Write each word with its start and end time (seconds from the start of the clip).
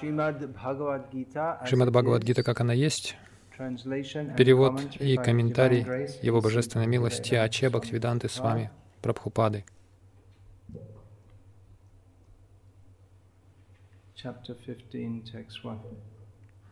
Шримад 0.00 0.52
Бхагавад 0.52 1.12
Гита, 1.12 1.60
Шримад 1.66 1.90
Бхагавадгита, 1.90 2.42
как 2.42 2.60
она 2.60 2.72
есть, 2.72 3.16
перевод 3.58 4.80
и 4.98 5.16
комментарий 5.16 5.84
Его 6.22 6.40
Божественной 6.40 6.86
милости 6.86 7.34
Аче 7.34 7.68
Бхактивиданты 7.68 8.30
с 8.30 8.38
вами, 8.38 8.70
Прабхупады. 9.02 9.64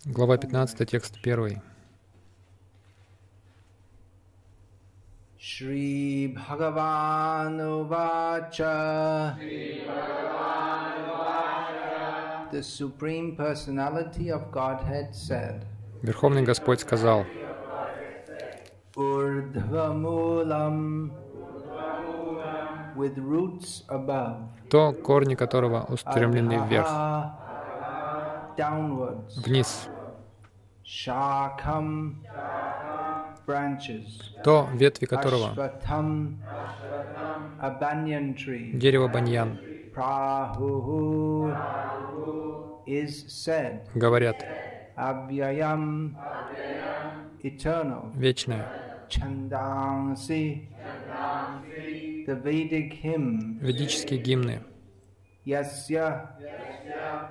Глава 0.07 0.39
15, 0.39 0.89
текст 0.89 1.19
1. 1.23 1.63
Shri 5.39 6.35
Bhagavan 6.35 7.61
Uvacha 7.61 9.37
The 12.51 12.63
Supreme 12.63 13.37
Personality 13.37 14.31
of 14.31 14.51
Godhead 14.51 15.15
said 15.15 15.67
Верховный 16.03 16.45
Господь 16.45 16.81
сказал, 16.81 17.27
Urdhvamulam 18.97 21.11
with 22.97 23.19
roots 23.19 23.85
above 23.89 24.49
то 24.71 24.93
корни 24.93 25.35
которого 25.35 25.85
устремлены 25.91 26.59
вверх, 26.67 26.89
downwards 28.57 29.37
вниз, 29.45 29.87
Shakam 30.85 32.25
branches 33.47 34.33
то 34.43 34.69
ветви 34.73 35.05
которого 35.05 35.51
дерево 38.73 39.09
баньян, 39.09 39.59
Said 43.29 43.87
говорят, 43.95 44.45
eternal 47.43 48.11
вечное, 48.15 48.67
Chandansi 49.09 50.69
the 52.27 52.35
Vedic 52.35 52.93
hymn 53.03 53.59
ведические 53.61 54.19
гимны, 54.21 54.63
Yasya 55.47 56.29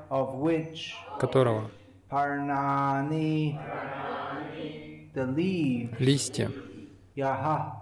of 0.10 0.36
which 0.36 0.96
которого 1.20 1.70
leaves 5.26 6.00
листья, 6.00 6.52
Yaha 7.16 7.74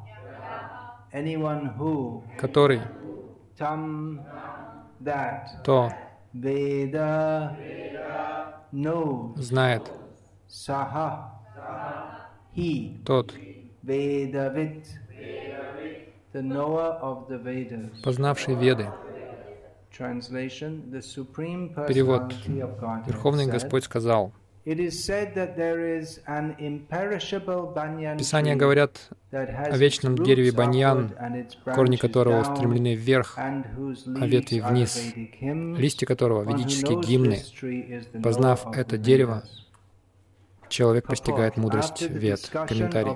anyone 1.14 1.67
who 1.78 2.23
который 2.38 2.82
tam 3.58 4.20
that 5.02 5.64
то 5.64 5.92
Veda 6.34 7.56
knows 8.72 9.38
знает, 9.40 9.92
he 12.54 13.02
тот, 13.06 13.34
Vedavit 13.84 14.86
the 16.34 16.42
knower 16.42 17.00
of 17.02 17.28
the 17.30 17.38
Vedas 17.38 18.02
познавший 18.04 18.55
Веды. 18.55 18.89
Перевод. 21.88 22.34
Верховный 23.08 23.45
Господь 23.48 23.86
сказал, 23.86 24.34
Писания 28.17 28.55
говорят 28.55 29.09
о 29.31 29.77
вечном 29.77 30.17
дереве 30.17 30.52
баньян, 30.52 31.11
корни 31.65 31.98
которого 31.98 32.42
устремлены 32.42 32.95
вверх, 32.95 33.37
а 33.37 34.25
ветви 34.25 34.61
вниз, 34.61 35.14
листья 35.77 36.08
которого— 36.08 36.42
ведические 36.52 36.99
гимны. 36.99 37.43
Познав 38.23 38.75
это 38.75 38.98
дерево. 38.98 39.43
Человек 40.70 41.08
постигает 41.08 41.58
мудрость 41.58 42.02
discussion 42.02 42.67
Комментарий. 42.67 43.15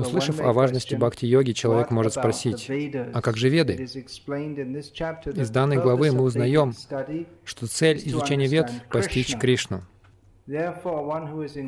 Услышав 0.00 0.40
о 0.40 0.52
важности 0.52 0.94
бхакти-йоги, 0.94 1.52
человек 1.52 1.90
может 1.90 2.12
спросить, 2.14 2.70
а 3.14 3.20
как 3.22 3.36
же 3.36 3.48
Веды? 3.48 3.74
Из 3.74 5.50
данной 5.50 5.78
главы 5.78 6.12
мы 6.12 6.22
узнаем, 6.22 6.72
что 7.44 7.66
цель 7.66 8.00
изучения 8.04 8.46
Вед— 8.46 8.70
постичь 8.90 9.36
Кришну. 9.36 9.82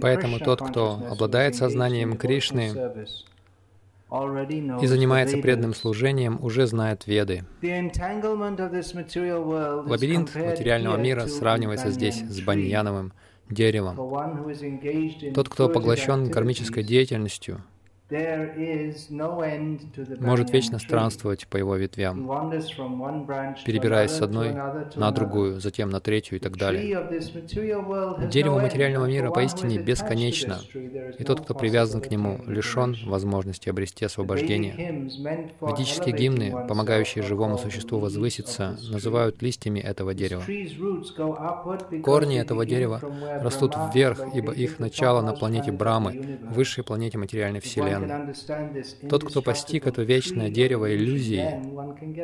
Поэтому 0.00 0.39
тот, 0.39 0.62
кто 0.62 1.00
обладает 1.10 1.55
сознанием 1.55 2.16
Кришны 2.16 2.72
и 4.81 4.87
занимается 4.87 5.37
преданным 5.39 5.75
служением, 5.75 6.43
уже 6.43 6.66
знает 6.66 7.06
Веды. 7.06 7.44
Лабиринт 9.87 10.34
материального 10.34 10.97
мира 10.97 11.27
сравнивается 11.27 11.91
здесь 11.91 12.21
с 12.22 12.41
баньяновым 12.41 13.12
деревом. 13.50 13.97
Тот, 15.34 15.49
кто 15.49 15.69
поглощен 15.69 16.31
кармической 16.31 16.83
деятельностью, 16.83 17.62
может 20.21 20.50
вечно 20.53 20.78
странствовать 20.78 21.47
по 21.47 21.56
его 21.56 21.76
ветвям, 21.76 22.26
перебираясь 23.65 24.10
с 24.10 24.21
одной 24.21 24.53
на 24.53 25.10
другую, 25.12 25.60
затем 25.60 25.91
на 25.91 26.00
третью 26.00 26.38
и 26.38 26.41
так 26.41 26.56
далее. 26.56 26.82
Дерево 28.28 28.59
материального 28.59 29.06
мира 29.06 29.31
поистине 29.31 29.78
бесконечно, 29.78 30.59
и 31.19 31.25
тот, 31.25 31.43
кто 31.43 31.54
привязан 31.54 32.00
к 32.00 32.10
нему, 32.10 32.41
лишен 32.47 32.97
возможности 33.06 33.69
обрести 33.69 34.04
освобождение. 34.04 35.09
Ведические 35.60 36.16
гимны, 36.16 36.66
помогающие 36.66 37.22
живому 37.22 37.59
существу 37.59 37.98
возвыситься, 37.98 38.77
называют 38.91 39.42
листьями 39.42 39.81
этого 39.81 40.15
дерева. 40.15 40.42
Корни 42.03 42.38
этого 42.38 42.66
дерева 42.66 43.00
растут 43.41 43.75
вверх, 43.94 44.34
ибо 44.34 44.53
их 44.53 44.78
начало 44.78 45.21
на 45.21 45.32
планете 45.32 45.71
Брамы, 45.71 46.38
высшей 46.42 46.82
планете 46.84 47.19
материальной 47.19 47.60
Вселенной. 47.60 48.00
This 48.06 49.09
Тот, 49.09 49.25
кто 49.25 49.43
постиг 49.43 49.87
это 49.87 50.03
вечное 50.03 50.50
дерево 50.50 50.94
иллюзии, 50.94 51.61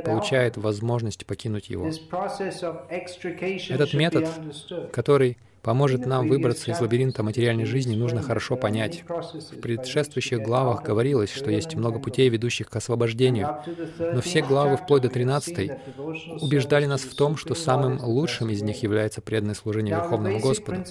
получает 0.05 0.57
возможность 0.57 1.27
покинуть 1.27 1.69
его. 1.71 1.89
Этот 3.69 3.95
метод, 3.95 4.29
который 4.93 5.37
поможет 5.67 6.07
нам 6.07 6.29
выбраться 6.29 6.71
из 6.71 6.81
лабиринта 6.81 7.25
материальной 7.25 7.65
жизни, 7.65 7.97
нужно 7.97 8.23
хорошо 8.23 8.57
понять. 8.57 9.03
В 9.09 9.61
предшествующих 9.61 10.41
главах 10.41 10.85
говорилось, 10.85 11.33
что 11.33 11.51
есть 11.51 11.75
много 11.75 11.99
путей, 11.99 12.29
ведущих 12.29 12.71
к 12.71 12.77
освобождению, 12.77 13.59
но 13.99 14.21
все 14.21 14.43
главы, 14.43 14.77
вплоть 14.77 15.03
до 15.03 15.09
13, 15.09 15.73
убеждали 16.41 16.87
нас 16.87 17.01
в 17.01 17.17
том, 17.17 17.37
что 17.37 17.57
самым 17.57 17.99
лучшим 18.01 18.49
из 18.51 18.63
них 18.63 18.81
является 18.85 19.21
преданное 19.21 19.57
служение 19.57 19.97
Верховному 19.97 20.39
Господу. 20.39 20.85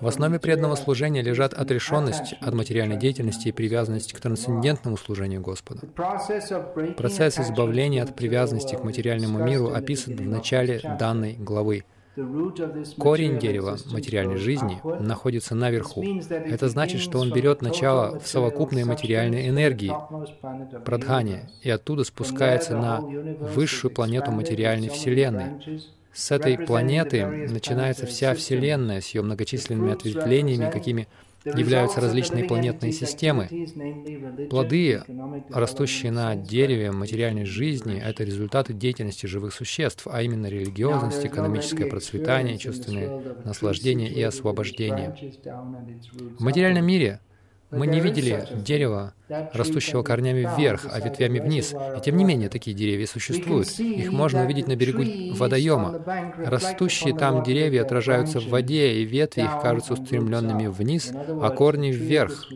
В 0.00 0.08
основе 0.08 0.40
преданного 0.40 0.74
служения 0.74 1.22
лежат 1.22 1.54
отрешенность 1.54 2.34
от 2.40 2.52
материальной 2.52 2.96
деятельности 2.96 3.46
и 3.46 3.52
привязанность 3.52 4.12
к 4.12 4.18
трансцендентному 4.18 4.96
служению 4.96 5.40
Господу. 5.40 5.86
Процесс 6.96 7.38
избавления 7.38 8.02
от 8.02 8.16
привязанности 8.16 8.74
к 8.74 8.82
материальному 8.82 9.38
миру 9.38 9.72
описан 9.72 10.16
в 10.16 10.28
начале 10.28 10.80
данной 10.98 11.34
главы. 11.34 11.84
Корень 12.98 13.38
дерева 13.38 13.78
материальной 13.90 14.36
жизни 14.36 14.80
находится 15.02 15.54
наверху. 15.54 16.04
Это 16.28 16.68
значит, 16.68 17.00
что 17.00 17.18
он 17.18 17.32
берет 17.32 17.62
начало 17.62 18.18
в 18.18 18.26
совокупной 18.26 18.84
материальной 18.84 19.48
энергии, 19.48 19.92
прадхане, 20.84 21.50
и 21.62 21.70
оттуда 21.70 22.04
спускается 22.04 22.76
на 22.76 23.00
высшую 23.00 23.92
планету 23.92 24.30
материальной 24.32 24.88
Вселенной. 24.88 25.82
С 26.12 26.30
этой 26.32 26.58
планеты 26.58 27.24
начинается 27.24 28.06
вся 28.06 28.34
Вселенная 28.34 29.00
с 29.00 29.08
ее 29.14 29.22
многочисленными 29.22 29.92
ответвлениями, 29.92 30.70
какими 30.70 31.08
являются 31.44 32.00
различные 32.00 32.44
планетные 32.44 32.92
системы. 32.92 33.48
Плоды, 34.50 35.02
растущие 35.50 36.12
на 36.12 36.36
дереве 36.36 36.92
материальной 36.92 37.44
жизни, 37.44 38.00
это 38.00 38.24
результаты 38.24 38.72
деятельности 38.72 39.26
живых 39.26 39.54
существ, 39.54 40.06
а 40.10 40.22
именно 40.22 40.46
религиозность, 40.46 41.24
экономическое 41.24 41.86
процветание, 41.86 42.58
чувственное 42.58 43.22
наслаждение 43.44 44.10
и 44.10 44.22
освобождение. 44.22 45.16
В 46.38 46.42
материальном 46.42 46.84
мире 46.86 47.20
Мы 47.70 47.86
не 47.86 48.00
видели 48.00 48.48
дерева, 48.52 49.14
растущего 49.52 50.02
корнями 50.02 50.48
вверх, 50.56 50.86
а 50.90 51.00
ветвями 51.00 51.38
вниз. 51.38 51.74
И 51.96 52.00
тем 52.00 52.16
не 52.16 52.24
менее, 52.24 52.48
такие 52.48 52.76
деревья 52.76 53.06
существуют. 53.06 53.68
Их 53.78 54.12
можно 54.12 54.44
увидеть 54.44 54.66
на 54.66 54.76
берегу 54.76 55.02
водоема. 55.36 56.02
Растущие 56.36 57.14
там 57.14 57.42
деревья 57.42 57.82
отражаются 57.82 58.40
в 58.40 58.48
воде, 58.48 58.94
и 58.94 59.04
ветви 59.04 59.42
их 59.42 59.60
кажутся 59.62 59.94
устремленными 59.94 60.66
вниз, 60.66 61.12
а 61.12 61.50
корни 61.50 61.90
вверх. 61.90 62.48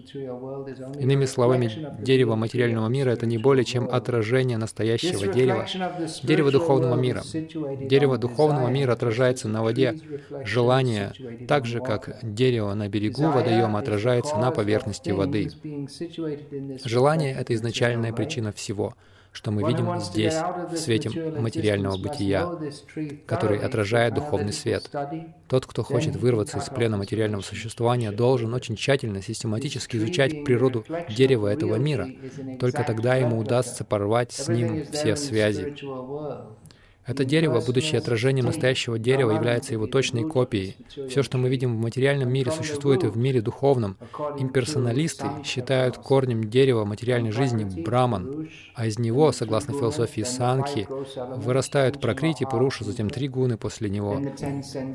Иными 0.99 1.25
словами, 1.25 1.71
дерево 2.01 2.37
материального 2.37 2.89
мира— 2.89 3.11
это 3.13 3.27
не 3.27 3.39
более 3.39 3.65
чем 3.65 3.89
отражение 3.91 4.59
настоящего 4.59 5.27
дерева, 5.33 5.67
дерево 6.23 6.51
духовного 6.51 6.97
мира. 7.01 7.23
Дерево 7.25 8.19
духовного 8.19 8.69
мира 8.69 8.93
отражается 8.93 9.49
на 9.49 9.63
воде. 9.63 9.95
Желание, 10.45 11.13
так 11.49 11.67
же, 11.67 11.81
как 11.81 12.19
дерево 12.23 12.75
на 12.75 12.89
берегу 12.89 13.25
водоема 13.31 13.79
отражается 13.79 14.37
на 14.37 14.51
поверхности 14.51 15.11
воды. 15.11 15.51
Желание— 16.85 17.35
это 17.39 17.55
изначальная 17.55 18.13
причина 18.13 18.53
всего, 18.53 18.95
что 19.35 19.51
мы 19.51 19.69
видим 19.69 19.99
здесь, 20.01 20.35
в 20.35 20.77
свете 20.77 21.11
материального 21.11 21.99
бытия, 21.99 22.49
который 23.27 23.59
отражает 23.59 24.15
духовный 24.15 24.53
свет. 24.53 24.91
Тот, 25.49 25.67
кто 25.67 25.83
хочет 25.83 26.15
вырваться 26.17 26.59
из 26.59 26.69
плена 26.69 26.97
материального 26.97 27.43
существования, 27.43 28.13
должен 28.13 28.55
очень 28.55 28.77
тщательно, 28.77 29.21
систематически 29.21 29.97
изучать 29.97 30.45
природу 30.45 30.85
дерева 31.09 31.49
этого 31.49 31.77
мира. 31.77 32.09
Только 32.61 32.85
тогда 32.85 33.17
ему 33.17 33.39
удастся 33.39 33.85
порвать 33.85 34.33
с 34.33 34.49
ним 34.49 34.85
все 34.93 35.17
связи. 35.17 35.75
Это 37.07 37.25
дерево, 37.25 37.61
будучи 37.61 37.97
отражением 37.97 38.47
настоящего 38.47 38.99
дерева, 38.99 39.33
является 39.33 39.75
его 39.75 39.87
точной 39.87 40.25
копией. 40.25 40.77
Все, 41.09 41.23
что 41.23 41.39
мы 41.39 41.49
видим 41.49 41.77
в 41.77 41.81
материальном 41.81 42.33
мире, 42.33 42.51
существует 42.51 43.05
и 43.05 43.09
в 43.09 43.17
мире 43.17 43.43
духовном. 43.43 43.99
Имперсоналисты 44.39 45.27
считают 45.45 45.99
корнем 45.99 46.45
дерева 46.45 46.85
материальной 46.85 47.31
жизни 47.31 47.65
браман, 47.83 48.49
а 48.75 48.87
из 48.87 48.99
него, 48.99 49.33
согласно 49.33 49.75
философии 49.75 50.23
Санхи, 50.23 50.89
вырастают 51.37 52.01
пракрити, 52.01 52.45
пуруша, 52.45 52.85
затем 52.85 53.11
три 53.11 53.29
гуны 53.29 53.57
после 53.57 53.91
него, 53.91 54.21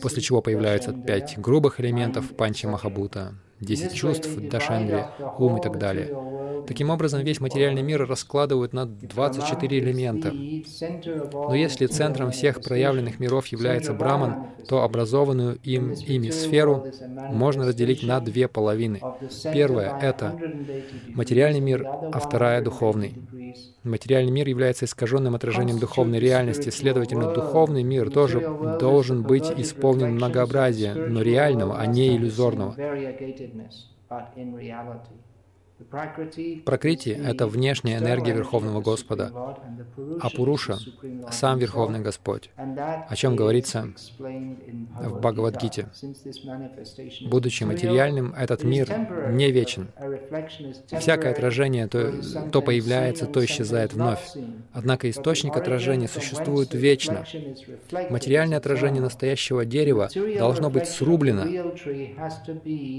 после 0.02 0.22
чего 0.22 0.42
появляются 0.42 0.94
пять 0.94 1.38
грубых 1.38 1.80
элементов 1.80 2.36
панчи 2.36 2.66
Махабута, 2.66 3.36
десять 3.60 3.94
чувств, 3.94 4.30
дашандри, 4.38 5.06
ум 5.38 5.58
и 5.58 5.62
так 5.62 5.78
далее. 5.78 6.64
Таким 6.68 6.90
образом, 6.90 7.24
весь 7.24 7.40
материальный 7.40 7.82
мир 7.82 8.06
раскладывают 8.06 8.74
на 8.74 8.86
24 8.86 9.80
элемента. 9.80 10.32
Но 10.32 11.56
если 11.56 11.88
центром 11.88 12.32
всех 12.32 12.62
проявленных 12.62 13.20
миров 13.20 13.48
является 13.48 13.94
Браман, 13.94 14.48
то 14.68 14.84
образованную 14.84 15.58
им 15.64 15.94
ими 15.94 16.30
сферу 16.30 16.86
можно 17.32 17.66
разделить 17.66 18.04
на 18.04 18.20
две 18.20 18.48
половины. 18.48 19.02
Первая— 19.52 19.98
это 20.02 20.40
материальный 21.08 21.60
мир, 21.60 21.86
а 21.86 22.20
вторая— 22.20 22.62
духовный. 22.64 23.16
Материальный 23.84 24.32
мир 24.32 24.48
является 24.48 24.86
искаженным 24.86 25.36
отражением 25.36 25.80
духовной 25.80 26.20
реальности, 26.20 26.70
следовательно, 26.70 27.34
духовный 27.34 27.84
мир 27.84 28.10
тоже 28.10 28.42
должен 28.80 29.24
быть 29.24 29.50
исполнен 29.50 30.16
многообразия, 30.16 30.94
но 30.94 31.22
реального, 31.22 31.80
а 31.80 31.86
не 31.86 32.16
иллюзорного. 32.18 32.76
Пракрити— 36.66 37.10
это 37.26 37.48
внешняя 37.48 38.00
энергия 38.00 38.34
Верховного 38.34 38.82
Господа, 38.82 39.32
а 40.22 40.30
Пуруша— 40.30 40.78
сам 41.32 41.58
Верховный 41.58 42.02
Господь, 42.02 42.50
о 42.58 43.16
чем 43.16 43.36
говорится 43.38 43.88
в 44.18 45.20
Бхагавадгите. 45.20 45.88
Будучи 47.28 47.64
материальным, 47.64 48.34
этот 48.34 48.64
мир 48.64 48.90
не 49.32 49.52
вечен. 49.52 49.88
Всякое 51.00 51.32
отражение 51.32 51.88
то, 51.88 52.14
то 52.52 52.62
появляется, 52.62 53.26
то 53.26 53.44
исчезает 53.46 53.94
вновь. 53.94 54.20
Однако 54.74 55.10
источник 55.10 55.56
отражения 55.56 56.10
существует 56.10 56.74
вечно. 56.74 57.24
Материальное 58.10 58.58
отражение 58.58 59.02
настоящего 59.02 59.64
дерева 59.64 60.10
должно 60.38 60.70
быть 60.70 60.88
срублено. 60.88 61.46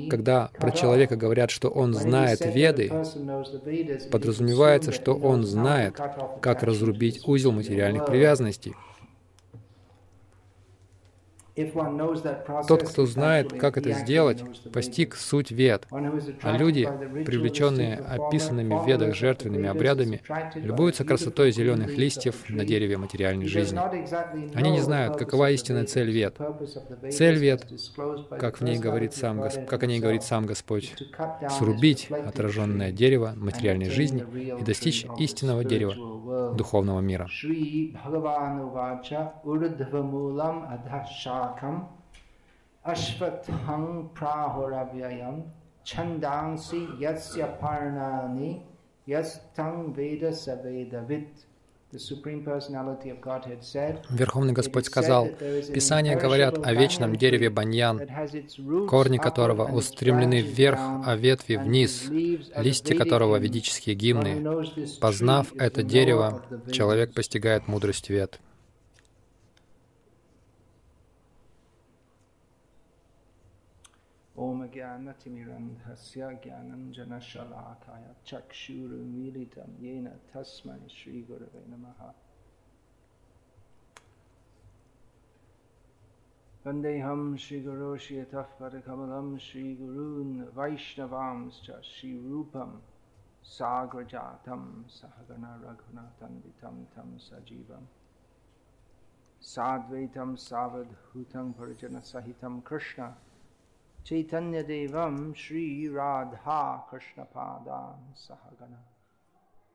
Когда 0.09 0.49
про 0.59 0.71
человека 0.71 1.17
говорят, 1.17 1.51
что 1.51 1.69
он 1.69 1.93
знает 1.93 2.41
вес, 2.47 2.70
Веды, 2.71 2.91
подразумевается, 4.11 4.93
что 4.93 5.15
он 5.15 5.45
знает, 5.45 5.99
как 6.41 6.63
разрубить 6.63 7.27
узел 7.27 7.53
материальных 7.53 8.07
привязанностей. 8.07 8.75
Тот, 12.69 12.89
кто 12.89 13.07
знает, 13.07 13.53
как 13.53 13.77
это 13.77 13.93
сделать, 13.93 14.43
постиг 14.73 15.15
суть 15.17 15.51
вед. 15.51 15.87
А 15.91 16.57
люди, 16.57 16.89
привлеченные 17.25 17.97
описанными 17.97 18.75
в 18.75 18.87
ведах 18.87 19.15
жертвенными 19.15 19.69
обрядами, 19.69 20.23
любуются 20.55 21.05
красотой 21.05 21.53
зеленых 21.53 21.97
листьев 21.97 22.49
на 22.49 22.65
дереве 22.65 22.97
материальной 22.97 23.47
жизни. 23.47 23.79
Они 24.55 24.71
не 24.71 24.81
знают, 24.81 25.17
какова 25.17 25.51
истинная 25.51 25.85
цель 25.85 26.11
вед. 26.11 26.37
Цель 27.11 27.37
вед, 27.37 27.67
как 28.39 28.61
в 28.61 28.65
ней 28.65 28.79
говорит 28.79 29.15
сам, 29.15 29.43
как 29.67 29.83
о 29.83 29.87
ней 29.87 30.01
говорит 30.01 30.23
сам 30.23 30.47
Господь, 30.47 30.95
срубить 31.51 32.11
отраженное 32.11 32.93
дерево 32.93 33.33
материальной 33.37 33.91
жизни 33.91 34.25
и 34.61 34.63
достичь 34.63 35.07
истинного 35.19 35.65
дерева 35.65 35.95
духовного 36.55 37.01
мира. 37.01 37.29
Shakam 41.51 41.87
Ashvathang 42.87 44.11
Prahoravyayam 44.15 45.43
Chandangsi 45.85 46.87
Yatsya 47.01 47.59
Parnani 47.61 48.61
Yastang 49.07 49.95
Veda 49.95 50.31
Savedavit 50.31 51.47
Верховный 54.11 54.53
Господь 54.53 54.87
сказал, 54.87 55.27
Писания 55.27 56.17
говорят 56.17 56.65
о 56.65 56.73
вечном 56.73 57.17
дереве 57.17 57.51
баньян, 57.51 58.01
корни 58.89 59.17
которого 59.17 59.65
устремлены 59.65 60.41
вверх, 60.41 60.79
а 61.05 61.17
ветви 61.17 61.57
вниз, 61.57 62.07
листья 62.09 62.97
которого— 62.97 63.37
ведические 63.41 63.97
гимны. 63.97 64.41
Познав 65.01 65.53
это 65.57 65.83
дерево, 65.83 66.45
человек 66.71 67.13
постигает 67.13 67.67
мудрость 67.67 68.09
вет. 68.09 68.39
ॐ 74.44 74.66
ज्ञानतिमिरन्धस्य 74.72 76.30
ज्ञानञ्जनशलाकाय 76.44 78.06
चक्षुरुमीलितं 78.28 79.76
येन 79.84 80.08
तस्मै 80.32 80.80
श्रीगुरवे 80.96 81.62
नमः 81.72 82.02
वन्देऽहं 86.66 87.36
श्रीगुरो 87.44 87.96
श्रियतः 88.06 88.52
परकमलं 88.60 89.38
श्रीगुरून् 89.48 90.34
वैष्णवांश्च 90.58 91.70
श्रीरूपं 91.92 92.80
साग्रजातं 93.58 94.66
सहगण 94.98 95.46
रघुनाथन्वितं 95.66 96.84
तं 96.96 97.18
सजीवम् 97.28 97.88
साद्वैतं 99.54 100.36
सावधूतं 100.50 101.52
परिजनसहितं 101.60 102.60
Krishna 102.70 103.04
Chaitanya 103.04 103.04
Devam 103.04 103.04
Sri 103.04 103.04
Radha 103.06 103.06
Krishna 103.06 103.14
Padan 107.34 108.14
Sahagana 108.16 108.82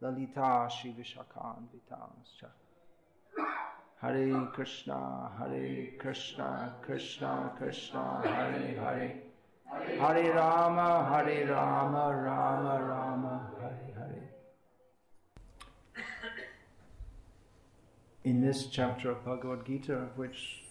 Lalita 0.00 0.69
Shri 0.71 0.95
Vishakan 0.97 1.66
Vitanscha 1.75 2.49
Hare 4.00 4.47
Krishna 4.54 5.30
Hare 5.37 5.99
Krishna 5.99 6.75
Krishna 6.80 7.52
Krishna 7.59 8.21
Hare 8.23 8.76
Hare 8.78 9.12
Hare 9.99 10.33
Rama 10.33 11.07
Hare 11.11 11.47
Rama 11.50 12.14
Rama 12.14 12.83
Rama 12.83 13.50
Hare 13.61 13.92
Hare 13.99 14.30
In 18.23 18.40
this 18.40 18.66
chapter 18.66 19.11
of 19.11 19.25
Bhagavad 19.25 19.66
Gita, 19.66 20.09
which 20.14 20.62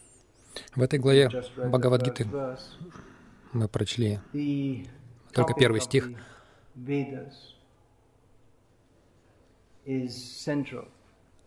в 0.75 0.81
этой 0.81 0.99
главе 0.99 1.27
Бхагавадгиты 1.27 2.25
мы 3.54 3.68
прочли 3.68 4.20
только 5.32 5.54
первый 5.54 5.80
стих. 5.80 6.08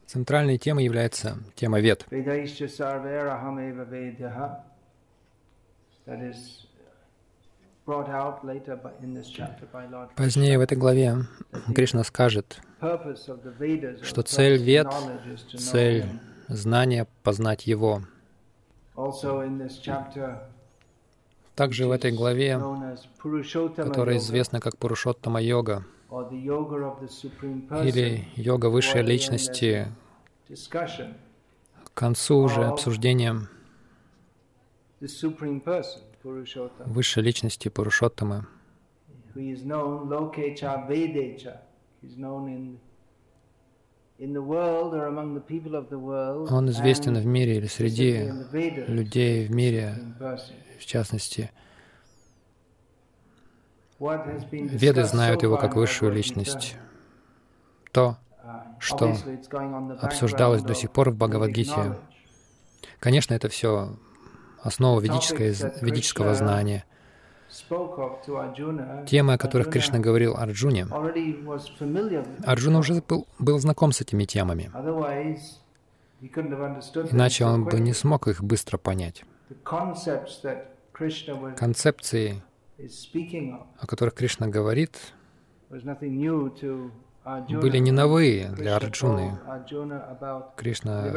Центральной 0.06 0.58
темой 0.58 0.86
является 0.86 1.38
тема 1.56 1.80
Вед. 1.80 2.06
Позднее 10.16 10.58
в 10.58 10.62
этой 10.62 10.78
главе 10.78 11.16
Кришна 11.76 12.04
скажет, 12.04 12.62
что 14.02 14.22
цель 14.24 14.58
Вед, 14.64 14.88
цель 15.58 16.06
знания— 16.48 17.08
познать 17.24 17.68
Его. 17.68 18.02
Также 21.58 21.88
в 21.88 21.92
этой 21.92 22.12
главе, 22.12 22.62
которая 23.76 24.18
известна 24.18 24.60
как 24.60 24.78
Пурушоттама 24.78 25.42
йога, 25.42 25.84
или 27.84 28.28
йога 28.36 28.68
высшей 28.68 29.02
личности, 29.02 29.88
к 31.84 31.94
концу 31.96 32.38
уже 32.38 32.64
обсуждения 32.64 33.50
высшей 36.86 37.24
личности 37.24 37.70
Пурушоттамы, 37.70 38.46
он 46.50 46.70
известен 46.70 47.16
в 47.16 47.26
мире 47.26 47.58
или 47.58 47.66
среди 47.66 48.32
людей 48.88 49.48
в 49.48 49.52
мире, 49.52 49.96
в 50.80 50.86
частности. 50.86 51.52
Веды 54.00 55.04
знают 55.06 55.44
его 55.44 55.58
как 55.58 55.76
высшую 55.76 56.12
личность. 56.12 56.76
То, 57.92 58.18
что 58.80 59.16
обсуждалось 60.02 60.62
до 60.62 60.76
сих 60.76 60.92
пор 60.92 61.10
в 61.10 61.16
Бхагавадгите, 61.16 61.98
конечно, 63.00 63.34
это 63.34 63.50
все 63.50 63.98
основа 64.62 65.00
ведического 65.02 66.36
знания— 66.36 66.86
Темы, 69.08 69.34
о 69.34 69.38
которых 69.38 69.70
Кришна 69.70 70.00
говорил 70.00 70.36
Арджуне, 70.36 70.88
Арджуна 72.46 72.80
уже 72.80 73.02
был, 73.02 73.28
был 73.40 73.60
знаком 73.60 73.94
с 73.94 74.02
этими 74.02 74.26
темами. 74.26 74.70
Иначе 77.12 77.46
он 77.46 77.64
бы 77.66 77.80
не 77.80 77.94
смог 77.94 78.28
их 78.28 78.44
быстро 78.44 78.78
понять. 78.78 79.24
Концепции, 81.56 82.42
о 83.80 83.88
которых 83.88 84.14
Кришна 84.14 84.48
говорит, 84.48 84.98
были 87.50 87.78
не 87.78 87.92
новые 87.92 88.50
для 88.50 88.76
Арджуны. 88.78 89.38
Кришна 90.56 91.12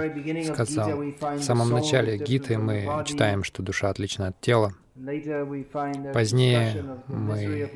сказал, 0.45 0.91
в 0.99 1.43
самом 1.43 1.71
начале 1.71 2.19
Гиты 2.19 2.59
мы 2.59 3.05
читаем, 3.05 3.45
что 3.45 3.63
душа 3.63 3.91
отлична 3.91 4.29
от 4.29 4.41
тела. 4.41 4.75
Позднее 6.13 6.85
мы 7.09 7.69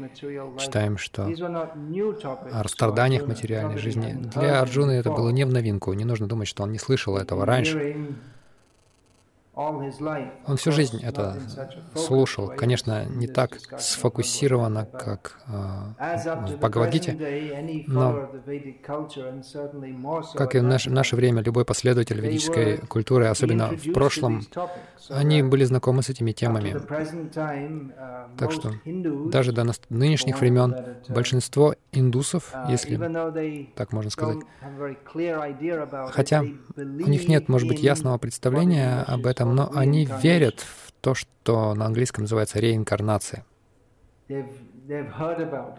читаем, 0.58 0.98
что 0.98 1.26
о 2.52 2.68
страданиях 2.68 3.26
материальной 3.26 3.78
жизни. 3.78 4.12
Для 4.34 4.60
Арджуны 4.60 4.92
это 4.92 5.10
было 5.10 5.30
не 5.30 5.44
в 5.44 5.52
новинку. 5.52 5.92
Не 5.92 6.04
нужно 6.04 6.26
думать, 6.26 6.48
что 6.48 6.64
он 6.64 6.72
не 6.72 6.78
слышал 6.78 7.16
этого 7.16 7.46
раньше. 7.46 8.14
Он 9.56 10.56
всю 10.56 10.72
жизнь 10.72 11.00
это 11.02 11.38
слушал, 11.94 12.48
конечно, 12.56 13.04
не 13.04 13.28
так 13.28 13.58
сфокусированно, 13.78 14.86
как 14.86 15.38
э, 15.46 16.46
в 16.46 16.56
Бхагавадгите, 16.58 17.84
но, 17.86 18.30
как 20.34 20.54
и 20.56 20.58
в 20.58 20.62
наше, 20.62 20.90
наше 20.90 21.14
время, 21.14 21.42
любой 21.42 21.64
последователь 21.64 22.20
ведической 22.20 22.78
культуры, 22.78 23.26
особенно 23.26 23.68
в 23.68 23.92
прошлом, 23.92 24.42
они 25.08 25.42
были 25.42 25.64
знакомы 25.64 26.02
с 26.02 26.08
этими 26.08 26.32
темами. 26.32 26.76
Так 28.36 28.50
что 28.50 28.72
даже 29.30 29.52
до 29.52 29.64
нынешних 29.88 30.40
времен 30.40 30.74
большинство 31.08 31.74
индусов, 31.92 32.52
если 32.68 32.96
так 33.76 33.92
можно 33.92 34.10
сказать, 34.10 34.38
хотя 36.10 36.42
у 36.76 37.08
них 37.08 37.28
нет, 37.28 37.48
может 37.48 37.68
быть, 37.68 37.80
ясного 37.80 38.18
представления 38.18 39.02
об 39.06 39.26
этом, 39.26 39.43
этом, 39.44 39.54
но 39.54 39.70
они 39.74 40.08
верят 40.22 40.60
в 40.60 40.92
то, 41.00 41.14
что 41.14 41.74
на 41.74 41.86
английском 41.86 42.24
называется 42.24 42.58
реинкарнация. 42.58 43.44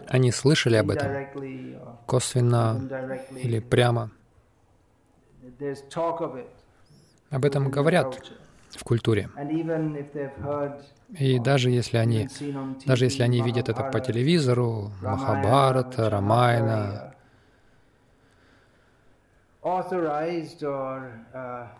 Они 0.08 0.32
слышали 0.32 0.76
об 0.76 0.90
этом 0.90 1.12
косвенно 2.06 2.80
или 3.42 3.60
прямо. 3.60 4.10
Об 7.30 7.44
этом 7.44 7.70
говорят 7.70 8.20
в 8.70 8.84
культуре. 8.84 9.28
И 11.18 11.38
даже 11.38 11.70
если 11.70 11.98
они, 11.98 12.28
даже 12.84 13.04
если 13.04 13.22
они 13.22 13.42
видят 13.42 13.68
это 13.68 13.84
по 13.84 14.00
телевизору, 14.00 14.90
Махабарата, 15.00 16.10
Рамайна, 16.10 17.15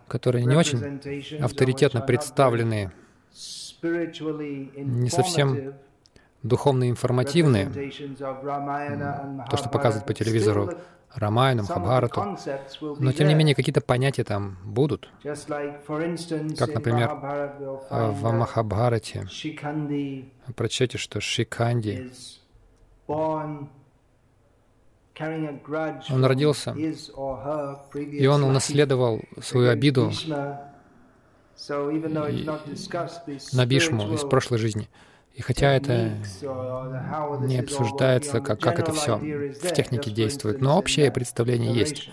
которые 0.08 0.44
не 0.44 0.56
очень 0.56 1.40
авторитетно 1.40 2.00
представлены, 2.00 2.90
не 3.82 5.08
совсем 5.08 5.74
духовно 6.42 6.90
информативные, 6.90 7.66
то, 9.50 9.56
что 9.56 9.68
показывают 9.68 10.06
по 10.06 10.14
телевизору 10.14 10.70
Рамайну, 11.14 11.62
Махабхарату, 11.62 12.36
но 12.80 13.12
тем 13.12 13.28
не 13.28 13.34
менее 13.34 13.54
какие-то 13.54 13.80
понятия 13.80 14.24
там 14.24 14.58
будут. 14.64 15.08
Как, 15.22 16.74
например, 16.74 17.14
в 17.90 18.32
Махабхарате. 18.32 19.28
Прочтете, 20.56 20.98
что 20.98 21.20
Шиканди 21.20 22.10
он 25.18 26.24
родился, 26.24 26.72
и 26.72 28.26
он 28.26 28.44
унаследовал 28.44 29.20
свою 29.40 29.70
обиду 29.70 30.12
на 33.52 33.66
Бишму 33.66 34.12
из 34.12 34.20
прошлой 34.24 34.58
жизни. 34.58 34.88
И 35.32 35.42
хотя 35.42 35.72
это 35.72 36.12
не 37.40 37.58
обсуждается, 37.58 38.40
как, 38.40 38.60
как 38.60 38.78
это 38.78 38.92
все 38.92 39.16
в 39.16 39.72
технике 39.72 40.10
действует, 40.10 40.60
но 40.60 40.78
общее 40.78 41.10
представление 41.10 41.74
есть. 41.74 42.10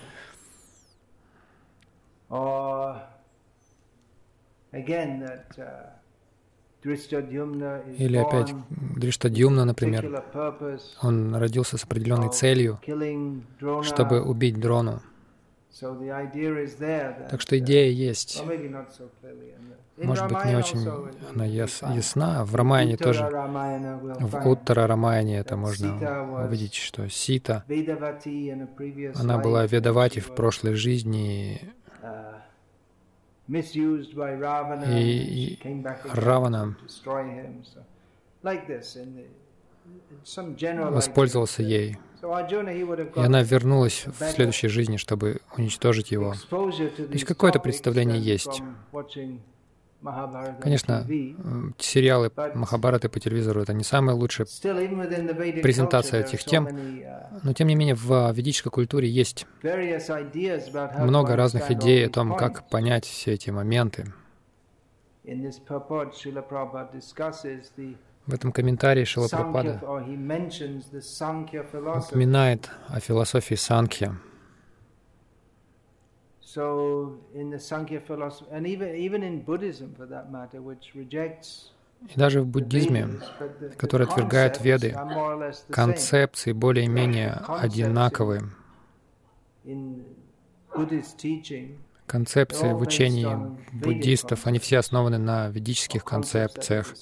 Или 6.84 8.18
опять 8.18 8.54
Дриштадьюмна, 8.70 9.66
например, 9.66 10.24
он 11.02 11.36
родился 11.36 11.78
с 11.78 11.84
определенной 11.84 12.30
целью, 12.30 12.80
чтобы 13.84 14.22
убить 14.22 14.60
Дрону. 14.60 15.02
Так 17.30 17.42
что 17.42 17.58
идея 17.58 17.90
есть. 17.92 18.44
Может 19.98 20.28
быть, 20.28 20.46
не 20.46 20.56
очень 20.56 20.90
она 21.34 21.46
ясна. 21.46 22.46
В 22.46 22.56
Рамайне 22.56 22.98
тоже, 22.98 23.24
в 23.24 24.48
Уттара 24.48 24.88
Рамайне 24.88 25.38
это 25.38 25.56
можно 25.56 26.46
увидеть, 26.46 26.74
что 26.76 27.08
Сита, 27.10 27.64
она 29.16 29.38
была 29.38 29.66
Ведавати 29.66 30.20
в 30.20 30.36
прошлой 30.36 30.74
жизни, 30.74 31.62
uh, 32.02 32.43
и 33.48 35.60
Равана 36.14 36.78
воспользовался 40.92 41.64
ей. 41.64 41.98
И 42.22 43.20
она 43.20 43.44
вернулась 43.44 44.06
в 44.08 44.32
следующей 44.32 44.70
жизни, 44.70 44.96
чтобы 44.96 45.42
уничтожить 45.58 46.12
его. 46.12 46.36
То 46.50 46.72
есть 47.12 47.26
какое-то 47.26 47.60
представление 47.60 48.20
есть. 48.20 48.62
Конечно, 50.60 51.06
сериалы 51.80 52.32
Махабараты 52.56 53.08
по 53.10 53.20
телевизору— 53.20 53.62
это 53.64 53.74
не 53.74 53.84
самая 53.84 54.16
лучшая 54.16 54.48
презентация 54.48 56.22
этих 56.22 56.44
тем, 56.44 56.68
uh, 56.68 57.40
но 57.44 57.54
тем 57.54 57.68
не 57.68 57.76
менее 57.76 57.96
в 57.96 58.32
ведической 58.34 58.72
культуре 58.72 59.10
есть 59.10 59.46
много 59.62 61.36
разных 61.36 61.72
идей 61.72 62.06
о 62.06 62.10
том, 62.10 62.36
как 62.36 62.68
понять 62.70 63.06
все 63.06 63.34
эти 63.34 63.50
моменты. 63.50 64.12
В 68.26 68.34
этом 68.34 68.52
комментарии 68.52 69.04
Шила 69.06 69.28
Прабхупада 69.28 69.82
упоминает 72.10 72.70
о 72.88 73.00
философии 73.00 73.56
Санхья— 73.56 74.18
So 76.54 77.18
in 77.34 77.50
the 77.50 77.58
Sankhya 77.58 78.00
philosophy, 78.00 78.52
and 78.52 78.68
even, 78.68 78.96
even 78.96 79.24
in 79.24 79.42
Buddhism 79.42 79.96
for 79.98 80.06
that 80.06 80.32
matter, 80.32 80.62
which 80.62 80.94
rejects 80.94 81.72
и 82.14 82.20
даже 82.20 82.42
в 82.42 82.48
буддизме, 82.48 83.08
который 83.78 84.06
отвергает 84.06 84.62
веды, 84.62 84.94
концепции 85.72 86.52
более-менее 86.52 87.42
одинаковые. 87.48 88.44
Концепции 92.06 92.74
в 92.74 92.82
учении 92.82 93.28
буддистов, 93.72 94.46
они 94.46 94.60
все 94.60 94.80
основаны 94.80 95.18
на 95.18 95.48
ведических 95.48 96.04
концепциях, 96.04 96.94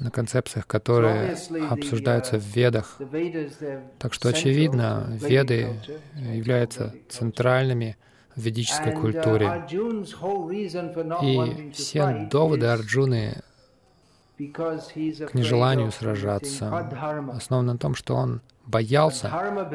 на 0.00 0.10
концепциях, 0.10 0.66
которые 0.66 1.36
обсуждаются 1.70 2.38
в 2.38 2.44
ведах. 2.44 3.00
Так 4.00 4.12
что, 4.12 4.28
очевидно, 4.30 5.06
веды 5.22 5.80
являются 6.16 6.92
центральными 7.08 7.96
в 8.36 8.40
ведической 8.40 8.92
культуре. 8.92 9.64
И 11.22 11.70
все 11.72 12.28
доводы 12.30 12.66
Арджуны 12.66 13.42
к 14.36 15.34
нежеланию 15.34 15.92
сражаться, 15.92 16.68
основан 17.32 17.66
на 17.66 17.78
том, 17.78 17.94
что 17.94 18.16
он 18.16 18.40
боялся 18.66 19.28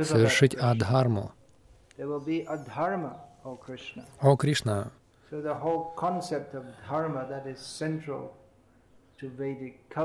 совершить 0.04 0.56
адхарму. 0.56 1.32
О 4.22 4.36
Кришна, 4.38 4.92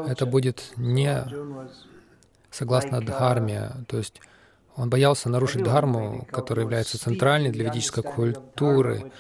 это 0.07 0.27
будет 0.27 0.73
не 0.77 1.25
согласно 2.51 3.01
дхарме, 3.01 3.71
то 3.89 3.97
есть 3.97 4.21
он 4.77 4.91
боялся 4.91 5.29
нарушить 5.29 5.63
дхарму, 5.63 6.27
которая 6.31 6.65
является 6.65 6.99
центральной 6.99 7.51
для 7.51 7.67
ведической 7.67 8.03
культуры. 8.03 9.13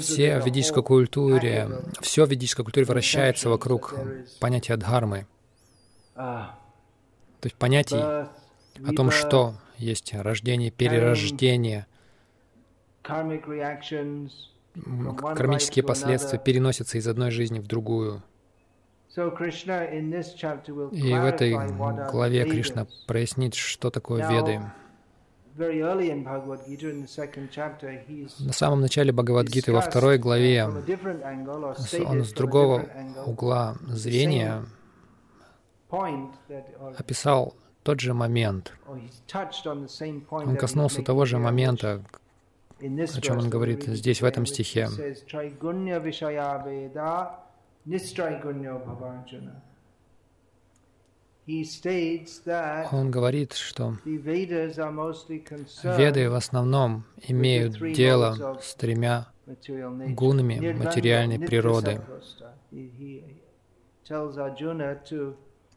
Все 0.00 0.40
в 0.40 0.46
ведической 0.46 0.82
культуре, 0.82 1.68
все 2.00 2.26
в 2.26 2.30
ведической 2.30 2.64
культуре 2.64 2.84
вращается 2.84 3.48
вокруг 3.48 3.94
понятия 4.40 4.76
дхармы. 4.76 5.26
То 6.14 6.56
есть 7.44 7.56
понятий 7.56 7.96
о 7.96 8.92
том, 8.96 9.10
что 9.10 9.54
есть 9.76 10.12
рождение, 10.12 10.70
перерождение, 10.72 11.86
кармические 15.34 15.84
последствия 15.84 16.38
переносятся 16.38 16.98
из 16.98 17.06
одной 17.06 17.30
жизни 17.30 17.60
в 17.60 17.66
другую. 17.66 18.22
И 19.18 21.12
в 21.12 21.24
этой 21.24 21.56
главе 22.10 22.44
Кришна 22.44 22.86
прояснит, 23.06 23.54
что 23.54 23.90
такое 23.90 24.28
Веды. 24.28 24.60
На 28.38 28.52
самом 28.52 28.80
начале 28.80 29.12
Бхагавадгиты, 29.12 29.72
во 29.72 29.80
второй 29.80 30.18
главе, 30.18 30.66
он 30.66 32.24
с 32.24 32.32
другого 32.32 32.86
угла 33.26 33.76
зрения 33.88 34.64
описал 36.96 37.54
тот 37.82 37.98
же 37.98 38.14
момент. 38.14 38.72
Он 40.30 40.56
коснулся 40.56 41.02
того 41.02 41.24
же 41.24 41.38
момента, 41.38 42.02
о 42.80 43.20
чем 43.20 43.38
он 43.38 43.50
говорит 43.50 43.82
здесь, 43.84 44.22
в 44.22 44.24
этом 44.24 44.46
стихе. 44.46 44.88
Он 52.92 53.10
говорит, 53.10 53.54
что 53.54 53.96
Веды 54.04 56.28
в 56.28 56.34
основном 56.34 57.04
имеют 57.22 57.78
дело 57.94 58.58
с 58.60 58.74
тремя 58.74 59.28
гунами 59.46 60.74
материальной 60.74 61.38
природы. 61.38 62.02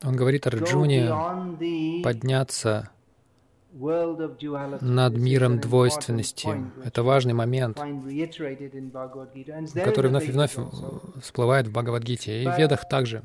Он 0.03 0.15
говорит 0.15 0.47
Арджуне 0.47 1.09
подняться 2.03 2.89
над 3.73 5.17
миром 5.17 5.59
двойственности. 5.59 6.49
Это 6.83 7.03
важный 7.03 7.33
момент, 7.33 7.77
который 9.73 10.09
вновь 10.09 10.27
и 10.27 10.31
вновь 10.31 10.57
всплывает 11.21 11.67
в 11.67 11.71
Бхагавадгите 11.71 12.43
и 12.43 12.47
в 12.47 12.57
Ведах 12.57 12.87
также. 12.89 13.23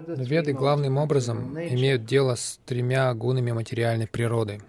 Веды 0.00 0.52
главным 0.52 0.96
образом 0.96 1.58
имеют 1.58 2.04
дело 2.04 2.36
с 2.36 2.60
тремя 2.64 3.12
гунами 3.14 3.50
материальной 3.50 4.06
природы. 4.06 4.60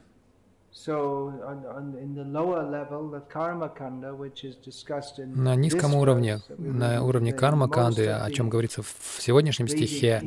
На 5.35 5.55
низком 5.55 5.93
уровне, 5.93 6.39
на 6.57 7.03
уровне 7.03 7.33
карма-канды, 7.33 8.07
о 8.07 8.31
чем 8.31 8.49
говорится 8.49 8.81
в 8.81 9.17
сегодняшнем 9.19 9.67
стихе, 9.67 10.23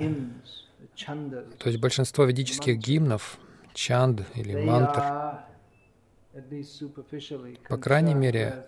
то 0.96 1.68
есть 1.68 1.80
большинство 1.80 2.24
ведических 2.24 2.76
гимнов, 2.76 3.38
чанд 3.74 4.22
или 4.34 4.64
мантр, 4.64 5.02
по 7.68 7.76
крайней 7.78 8.14
мере, 8.14 8.66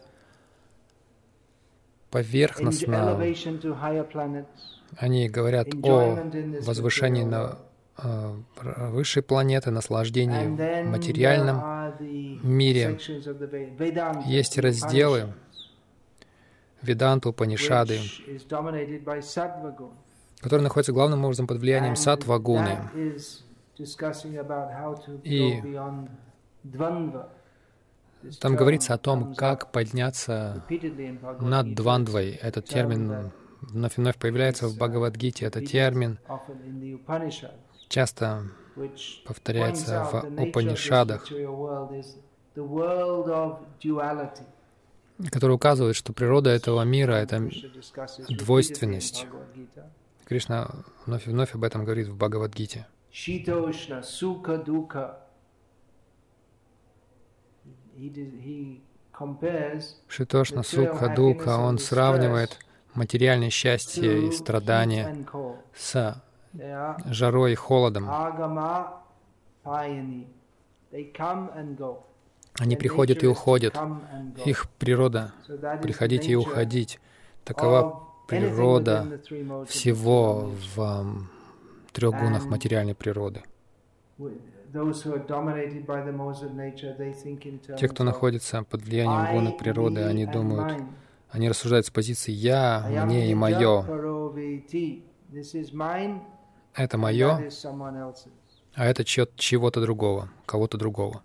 поверхностно 2.11 3.19
они 4.97 5.29
говорят 5.29 5.69
о 5.83 6.17
возвышении 6.63 7.25
на 7.25 7.59
э, 7.99 8.35
высшей 8.91 9.23
планеты, 9.23 9.71
наслаждении 9.71 10.47
в 10.85 10.91
материальном 10.91 11.95
мире. 12.43 12.99
Есть 14.27 14.59
разделы. 14.59 15.33
Веданту, 16.83 17.33
Панишады, 17.33 17.99
который 20.45 20.61
находится 20.61 20.93
главным 20.93 21.25
образом 21.25 21.47
под 21.47 21.57
влиянием 21.57 21.97
сатвагуны. 21.97 22.79
И 25.23 25.63
там 28.41 28.55
говорится 28.55 28.93
о 28.93 28.99
том, 28.99 29.35
как 29.35 29.73
подняться 29.73 30.63
над 31.41 31.75
двандвой. 31.75 32.33
Этот 32.33 32.67
термин 32.67 33.33
вновь 33.63 33.97
и 33.97 34.01
вновь 34.03 34.19
появляется 34.19 34.69
в 34.69 34.77
Бхагавадгите. 34.77 35.47
Этот 35.47 35.65
термин 35.65 36.19
часто 37.89 38.43
повторяется 39.27 40.05
в 40.05 40.43
Упанишадах, 40.43 41.27
который 45.33 45.53
указывает, 45.53 45.97
что 45.97 46.13
природа 46.13 46.51
этого 46.51 46.83
мира— 46.83 47.13
это 47.15 47.49
двойственность. 48.29 49.27
Кришна 50.27 50.71
вновь 51.05 51.27
и 51.27 51.31
вновь 51.31 51.55
об 51.55 51.65
этом 51.65 51.85
говорит 51.85 52.09
в 52.09 52.17
Бхагавадгите. 52.17 52.87
Шитошна, 53.11 54.03
сука, 54.03 54.59
дука. 54.59 55.21
Шитошна, 60.09 60.63
сука, 60.63 61.15
дука, 61.15 61.59
он 61.59 61.79
сравнивает 61.79 62.59
материальное 62.95 63.51
счастье 63.51 64.29
и 64.29 64.33
страдания 64.33 65.27
с 65.77 66.23
жарой 67.05 67.53
и 67.53 67.55
холодом. 67.55 68.09
Они 72.59 72.77
приходят 72.77 73.23
и 73.23 73.27
уходят. 73.27 73.77
Их 74.45 74.69
природа— 74.79 75.33
приходить 75.83 76.29
и 76.29 76.35
уходить. 76.35 76.99
Такова 77.45 78.14
природа 78.27 79.21
всего 79.69 80.51
в 80.75 81.27
трех 81.93 82.19
гунах 82.19 82.47
материальной 82.47 82.95
природы. 82.95 83.43
Те, 87.79 87.89
кто 87.89 88.05
находится 88.05 88.63
под 88.65 88.83
влиянием 88.83 89.33
гуна 89.33 89.53
природы, 89.53 90.03
они 90.03 90.27
думают, 90.27 90.83
они 91.31 91.49
рассуждают 91.49 91.87
с 91.87 91.91
позиции 91.91 92.33
«я», 92.33 93.05
«мне» 93.07 93.31
и 93.31 93.35
«моё». 93.35 93.85
Это 96.75 96.99
мое, 96.99 97.51
а 98.75 98.85
это 98.85 99.05
чего-то 99.05 99.81
другого, 99.81 100.29
кого-то 100.45 100.77
другого. 100.77 101.23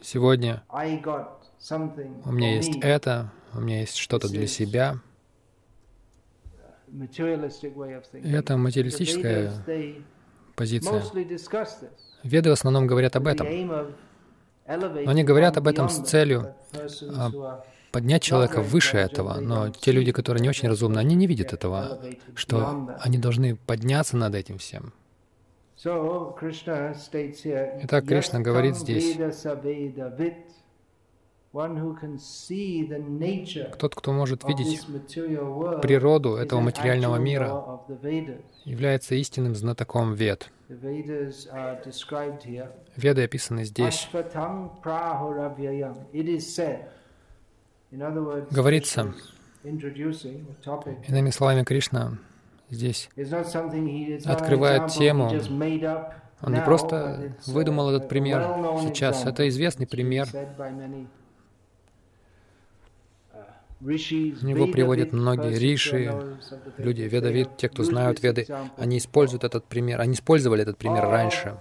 Сегодня 0.00 0.62
у 2.24 2.32
меня 2.32 2.56
есть 2.56 2.76
это, 2.82 3.30
у 3.52 3.60
меня 3.60 3.80
есть 3.80 3.96
что-то 3.96 4.28
для 4.28 4.46
себя. 4.46 4.98
И 6.92 8.32
это 8.32 8.56
материалистическая 8.56 9.52
позиция. 10.54 11.02
Веды 12.22 12.50
в 12.50 12.52
основном 12.52 12.86
говорят 12.86 13.16
об 13.16 13.26
этом. 13.26 13.46
Но 14.66 15.10
они 15.10 15.24
говорят 15.24 15.56
об 15.56 15.68
этом 15.68 15.88
с 15.88 15.98
целью 16.08 16.54
а, 17.16 17.62
поднять 17.92 18.22
человека 18.22 18.62
выше 18.62 18.96
этого. 18.96 19.40
Но 19.40 19.70
те 19.70 19.92
люди, 19.92 20.10
которые 20.10 20.42
не 20.42 20.48
очень 20.48 20.68
разумны, 20.68 20.98
они 20.98 21.14
не 21.14 21.26
видят 21.26 21.52
этого, 21.52 22.00
что 22.34 22.88
они 23.00 23.18
должны 23.18 23.56
подняться 23.56 24.16
над 24.16 24.34
этим 24.34 24.58
всем. 24.58 24.92
Итак, 27.82 28.06
Кришна 28.06 28.40
говорит 28.40 28.76
здесь, 28.76 29.16
тот, 33.78 33.94
кто 33.94 34.12
может 34.12 34.42
видеть 34.44 34.84
природу 35.82 36.34
этого 36.34 36.60
материального 36.60 37.16
мира, 37.16 37.80
является 38.64 39.14
истинным 39.14 39.54
знатоком 39.54 40.14
Вед. 40.14 40.50
Веды 42.96 43.22
описаны 43.22 43.64
здесь. 43.64 44.08
Говорится, 48.50 49.14
иными 51.06 51.30
словами, 51.30 51.62
Кришна 51.62 52.18
здесь 52.68 53.08
открывает 54.24 54.88
тему. 54.88 55.30
Он 56.42 56.52
не 56.52 56.60
просто 56.62 57.36
выдумал 57.46 57.90
этот 57.90 58.08
пример 58.08 58.42
сейчас. 58.82 59.24
Это 59.24 59.48
известный 59.48 59.86
пример, 59.86 60.26
В 63.84 64.44
него 64.44 64.66
приводят 64.66 65.12
многие 65.12 65.58
риши, 65.58 66.10
люди 66.78 67.02
ведовид, 67.02 67.58
те, 67.58 67.68
кто 67.68 67.84
знают 67.84 68.22
веды. 68.22 68.46
Они 68.78 68.96
используют 68.96 69.44
этот 69.44 69.66
пример, 69.66 70.00
они 70.00 70.14
использовали 70.14 70.62
этот 70.62 70.78
пример 70.78 71.04
раньше. 71.04 71.58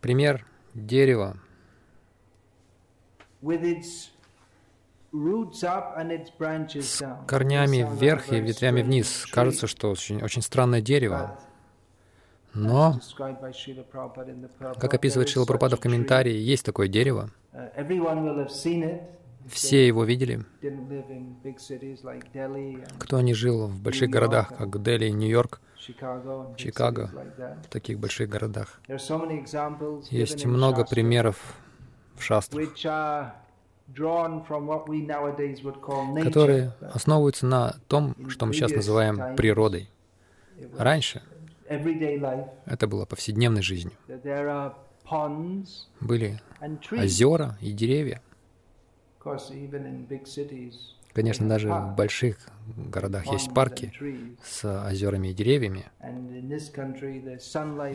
Пример 0.00 0.46
дерева 0.72 1.36
с 6.80 7.02
корнями 7.28 7.86
вверх 8.00 8.32
и 8.32 8.40
ветвями 8.40 8.80
вниз. 8.80 9.26
Кажется, 9.30 9.66
что 9.66 9.90
очень, 9.90 10.22
очень 10.22 10.40
странное 10.40 10.80
дерево. 10.80 11.38
Но, 12.54 12.98
как 14.78 14.94
описывает 14.94 15.28
Шила 15.28 15.44
Прабхупада 15.44 15.76
в 15.76 15.80
комментарии, 15.80 16.34
есть 16.34 16.64
такое 16.64 16.88
дерево. 16.88 17.30
Все 19.48 19.86
его 19.86 20.04
видели. 20.04 20.44
Кто 22.98 23.20
не 23.20 23.34
жил 23.34 23.66
в 23.66 23.80
больших 23.80 24.10
городах, 24.10 24.56
как 24.56 24.82
Дели, 24.82 25.08
Нью-Йорк, 25.08 25.60
Чикаго, 26.56 27.10
в 27.64 27.68
таких 27.68 27.98
больших 27.98 28.28
городах. 28.28 28.80
Есть 30.10 30.44
много 30.46 30.84
примеров 30.84 31.56
в 32.16 32.22
шастрах, 32.22 32.68
которые 36.22 36.72
основываются 36.80 37.46
на 37.46 37.74
том, 37.88 38.14
что 38.28 38.46
мы 38.46 38.52
сейчас 38.54 38.72
называем 38.72 39.36
природой. 39.36 39.90
Раньше 40.78 41.22
это 41.68 42.86
было 42.86 43.04
повседневной 43.04 43.62
жизнью. 43.62 43.96
Были 46.00 46.40
озера 46.92 47.58
и 47.60 47.72
деревья. 47.72 48.22
Конечно, 51.12 51.48
даже 51.48 51.68
в 51.68 51.94
больших 51.94 52.38
городах 52.76 53.26
есть 53.26 53.52
парки 53.52 53.92
с 54.42 54.86
озерами 54.88 55.28
и 55.28 55.34
деревьями. 55.34 55.84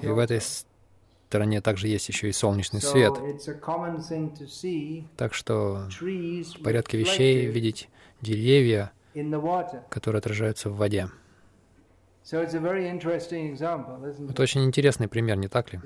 И 0.01 0.07
в 0.07 0.19
этой 0.19 0.39
стране 1.27 1.61
также 1.61 1.87
есть 1.87 2.07
еще 2.09 2.29
и 2.29 2.31
солнечный 2.31 2.81
свет. 2.81 3.13
Так 5.17 5.33
что 5.33 5.89
в 5.89 6.63
порядке 6.63 6.97
вещей 6.97 7.47
видеть 7.47 7.89
деревья, 8.21 8.91
которые 9.89 10.19
отражаются 10.19 10.69
в 10.69 10.77
воде. 10.77 11.09
Это 14.29 14.41
очень 14.41 14.65
интересный 14.65 15.07
пример, 15.07 15.37
не 15.37 15.47
так 15.47 15.71
ли? 15.71 15.79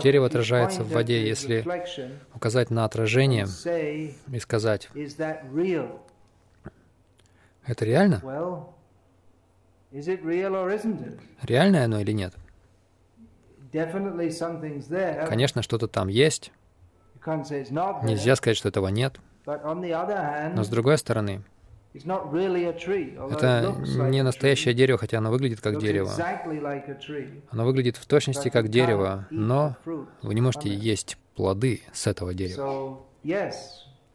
Дерево 0.00 0.26
отражается 0.26 0.84
в 0.84 0.90
воде, 0.92 1.26
если 1.26 1.64
указать 2.32 2.70
на 2.70 2.84
отражение 2.84 3.46
и 4.32 4.38
сказать, 4.38 4.88
это 7.66 7.84
реально? 7.84 8.22
Реальное 11.42 11.84
оно 11.84 12.00
или 12.00 12.12
нет? 12.12 12.34
Конечно, 15.28 15.62
что-то 15.62 15.88
там 15.88 16.08
есть. 16.08 16.52
Нельзя 18.04 18.36
сказать, 18.36 18.56
что 18.56 18.68
этого 18.68 18.88
нет. 18.88 19.18
Но 19.44 20.62
с 20.62 20.68
другой 20.68 20.98
стороны, 20.98 21.42
это 22.04 23.74
не 24.08 24.22
настоящее 24.22 24.74
дерево, 24.74 24.98
хотя 24.98 25.18
оно 25.18 25.30
выглядит 25.30 25.60
как 25.60 25.78
дерево. 25.78 26.10
Оно 27.50 27.64
выглядит 27.64 27.96
в 27.96 28.06
точности 28.06 28.48
как 28.48 28.68
дерево, 28.68 29.26
но 29.30 29.76
вы 30.22 30.34
не 30.34 30.40
можете 30.40 30.68
есть 30.68 31.16
плоды 31.34 31.82
с 31.92 32.06
этого 32.06 32.34
дерева. 32.34 33.00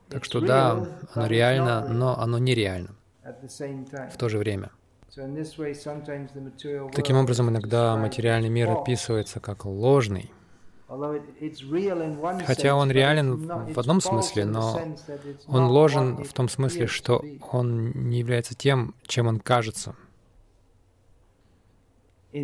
Так 0.09 0.25
что 0.25 0.41
да, 0.41 0.85
оно 1.13 1.27
реально, 1.27 1.87
но 1.89 2.19
оно 2.19 2.37
нереально 2.37 2.95
в 4.11 4.17
то 4.17 4.29
же 4.29 4.37
время. 4.37 4.71
Таким 6.93 7.17
образом, 7.17 7.49
иногда 7.49 7.95
материальный 7.95 8.49
мир 8.49 8.71
описывается 8.71 9.39
как 9.39 9.65
ложный, 9.65 10.31
Хотя 12.45 12.75
он 12.75 12.91
реален 12.91 13.47
в 13.73 13.79
одном 13.79 14.01
смысле, 14.01 14.45
но 14.45 14.79
он 15.47 15.65
ложен 15.65 16.23
в 16.23 16.33
том 16.33 16.49
смысле, 16.49 16.87
что 16.87 17.23
он 17.51 17.91
не 18.09 18.19
является 18.19 18.55
тем, 18.55 18.95
чем 19.05 19.27
он 19.27 19.39
кажется. 19.39 19.95
В 22.31 22.37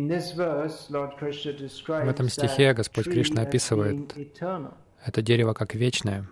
этом 2.08 2.28
стихе 2.28 2.72
Господь 2.74 3.06
Кришна 3.06 3.42
описывает 3.42 4.14
это 5.04 5.22
дерево 5.22 5.52
как 5.52 5.74
вечное. 5.74 6.26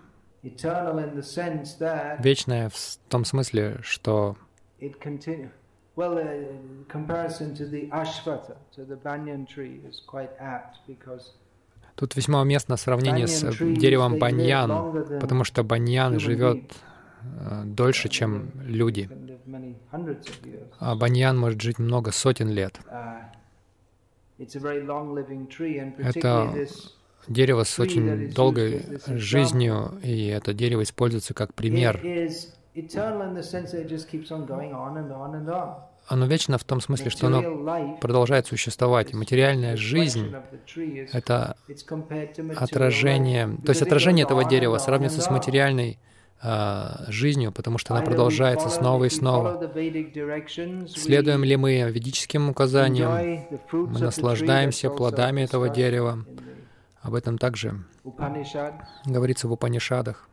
Вечное 2.19 2.69
в 2.69 2.97
том 3.09 3.25
смысле, 3.25 3.79
что 3.81 4.37
Well, 5.95 6.17
comparison 6.87 7.53
to 7.55 7.65
the 7.65 7.89
ashvata, 7.91 8.55
to 8.75 8.85
the 8.85 8.95
banyan 8.95 9.45
tree, 9.45 9.81
is 9.85 10.01
quite 10.07 10.31
apt 10.39 10.77
because 10.87 11.33
Тут 11.99 12.15
весьма 12.15 12.41
уместно 12.41 12.77
сравнение 12.77 13.27
с 13.27 13.41
деревом 13.59 14.19
баньян, 14.19 15.19
потому 15.19 15.43
что 15.43 15.63
баньян 15.63 16.17
живет 16.17 16.59
э, 17.21 17.63
дольше, 17.65 18.07
чем 18.07 18.51
люди. 18.61 19.09
А 20.79 20.95
баньян 20.95 21.37
может 21.37 21.61
жить 21.61 21.77
много 21.77 22.11
сотен 22.11 22.47
лет. 22.51 22.79
Это 25.97 26.53
дерево 27.27 27.63
с 27.65 27.77
очень 27.77 28.31
долгой 28.31 28.81
жизнью, 29.07 29.99
и 30.01 30.27
это 30.27 30.53
дерево 30.53 30.83
используется 30.83 31.33
как 31.33 31.53
пример 31.53 31.99
оно 36.09 36.25
вечно 36.25 36.57
в 36.57 36.63
том 36.63 36.81
смысле, 36.81 37.09
что 37.09 37.27
оно 37.27 37.97
продолжает 38.01 38.47
существовать. 38.47 39.13
Материальная 39.13 39.77
жизнь— 39.77 40.33
это 41.13 41.55
отражение, 42.55 43.57
то 43.63 43.69
есть 43.69 43.81
отражение 43.81 44.25
этого 44.25 44.43
дерева 44.43 44.77
сравнивается 44.79 45.21
с 45.21 45.29
материальной 45.29 45.99
а, 46.41 47.05
жизнью, 47.09 47.51
потому 47.51 47.77
что 47.77 47.93
она 47.93 48.03
продолжается 48.03 48.69
снова 48.69 49.05
и 49.05 49.09
снова. 49.09 49.59
Следуем 50.87 51.43
ли 51.43 51.57
мы 51.57 51.91
ведическим 51.91 52.49
указаниям? 52.49 53.45
Мы 53.71 53.99
наслаждаемся 53.99 54.89
плодами 54.89 55.41
этого 55.41 55.69
дерева. 55.69 56.25
Об 57.01 57.13
этом 57.13 57.37
также 57.37 57.83
говорится 59.05 59.47
в 59.47 59.53
Упанишадах 59.53 60.28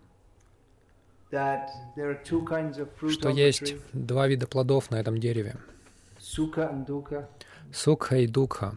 что 3.11 3.29
есть 3.31 3.75
два 3.93 4.29
вида 4.29 4.47
плодов 4.47 4.91
на 4.91 4.97
этом 4.97 5.19
дереве. 5.19 5.57
Сукха 7.73 8.17
и 8.17 8.27
дукха. 8.27 8.75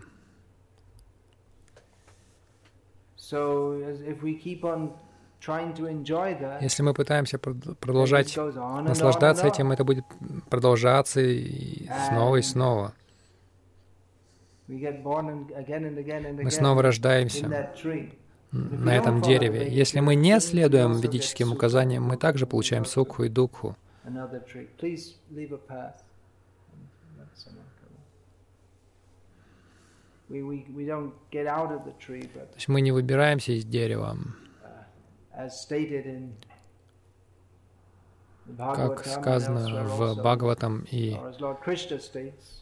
Если 6.62 6.84
мы 6.84 6.94
пытаемся 6.94 7.38
продолжать 7.40 8.36
наслаждаться 8.38 9.48
этим, 9.48 9.72
это 9.72 9.84
будет 9.84 10.06
продолжаться 10.50 11.22
и 11.22 11.88
снова 12.10 12.36
и 12.38 12.42
снова. 12.42 12.94
Мы 14.68 16.52
снова 16.52 16.82
рождаемся 16.84 17.74
на 18.52 18.96
этом 18.96 19.22
дереве. 19.22 19.70
Если 19.70 20.00
мы 20.00 20.16
не 20.16 20.40
следуем 20.40 21.00
ведическим 21.00 21.52
указаниям, 21.52 22.04
мы 22.04 22.18
также 22.18 22.48
получаем 22.48 22.86
сукху 22.86 23.24
и 23.24 23.30
дукху. 23.30 23.76
То 24.04 24.88
есть 32.56 32.68
мы 32.68 32.82
не 32.82 32.92
выбираемся 32.92 33.52
из 33.52 33.66
дерева. 33.66 34.18
Как 38.58 39.06
сказано 39.06 39.86
в 39.86 40.18
Бхагаватам 40.18 40.86
и 40.90 41.18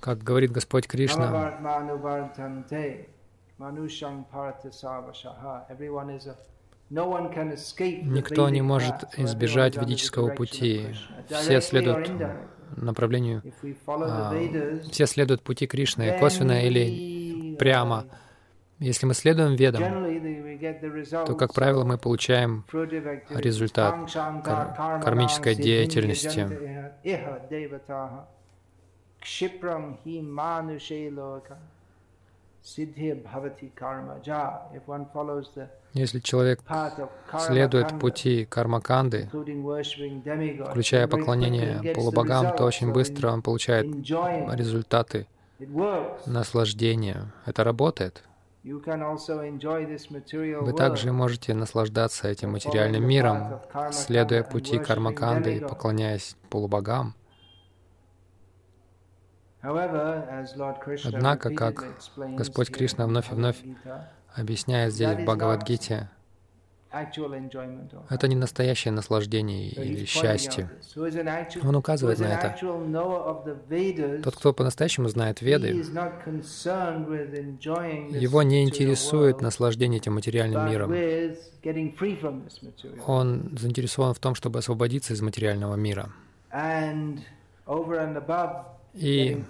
как 0.01 0.19
говорит 0.19 0.51
Господь 0.51 0.85
Кришна, 0.87 1.57
Никто 8.03 8.49
не 8.49 8.61
может 8.61 8.95
избежать 9.17 9.75
ведического 9.75 10.29
пути. 10.29 10.87
Все 11.27 11.59
следуют 11.61 12.11
направлению, 12.75 13.41
а, 13.87 14.33
все 14.91 15.05
следуют 15.05 15.41
пути 15.41 15.67
Кришны, 15.67 16.17
косвенно 16.19 16.65
или 16.65 17.55
прямо. 17.55 18.05
Если 18.79 19.07
мы 19.07 19.15
следуем 19.15 19.55
ведам, 19.55 19.83
то, 21.25 21.35
как 21.35 21.53
правило, 21.53 21.83
мы 21.83 21.97
получаем 21.97 22.63
результат 23.29 24.11
кар 24.43 25.01
кармической 25.01 25.55
деятельности. 25.55 26.47
Если 35.93 36.19
человек 36.19 36.59
следует 37.39 37.99
пути 37.99 38.45
кармаканды, 38.45 39.29
включая 40.69 41.07
поклонение 41.07 41.93
полубогам, 41.93 42.55
то 42.55 42.65
очень 42.65 42.91
быстро 42.91 43.31
он 43.31 43.41
получает 43.41 43.85
результаты 43.85 45.27
наслаждения. 46.25 47.33
Это 47.45 47.63
работает. 47.63 48.23
Вы 48.63 48.81
также 50.73 51.13
можете 51.13 51.53
наслаждаться 51.53 52.27
этим 52.27 52.51
материальным 52.51 53.07
миром, 53.07 53.61
следуя 53.91 54.43
пути 54.43 54.77
кармаканды 54.77 55.55
и 55.55 55.59
поклоняясь 55.61 56.35
полубогам. 56.49 57.15
Однако, 61.05 61.49
как 61.49 61.85
Господь 62.15 62.69
Кришна 62.69 63.05
вновь 63.05 63.31
и 63.31 63.35
вновь 63.35 63.57
объясняет 64.35 64.93
здесь 64.93 65.17
в 65.17 65.23
Бхагавадгите, 65.23 66.09
это 68.09 68.27
не 68.27 68.35
настоящее 68.35 68.93
наслаждение 68.93 69.69
или 69.69 70.05
счастье. 70.05 70.69
Он 71.63 71.75
указывает 71.75 72.19
на 72.19 72.27
это. 72.27 72.55
Тот, 74.23 74.35
кто 74.37 74.53
по-настоящему 74.53 75.09
знает 75.09 75.41
Веды, 75.41 75.67
его 78.09 78.41
не 78.43 78.63
интересует 78.63 79.41
наслаждение 79.41 79.99
этим 79.99 80.13
материальным 80.13 80.65
миром. 80.69 80.93
Он 83.05 83.57
заинтересован 83.57 84.13
в 84.13 84.19
том, 84.19 84.33
чтобы 84.35 84.59
освободиться 84.59 85.13
из 85.13 85.21
материального 85.21 85.75
мира. 85.75 86.09
И 88.97 89.43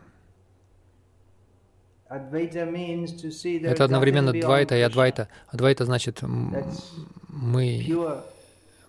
Это 2.09 3.83
одновременно 3.83 4.31
двайта 4.31 4.75
и 4.75 4.81
адвайта. 4.81 5.27
Адвайта 5.47 5.85
значит 5.85 6.19
мы 6.21 8.13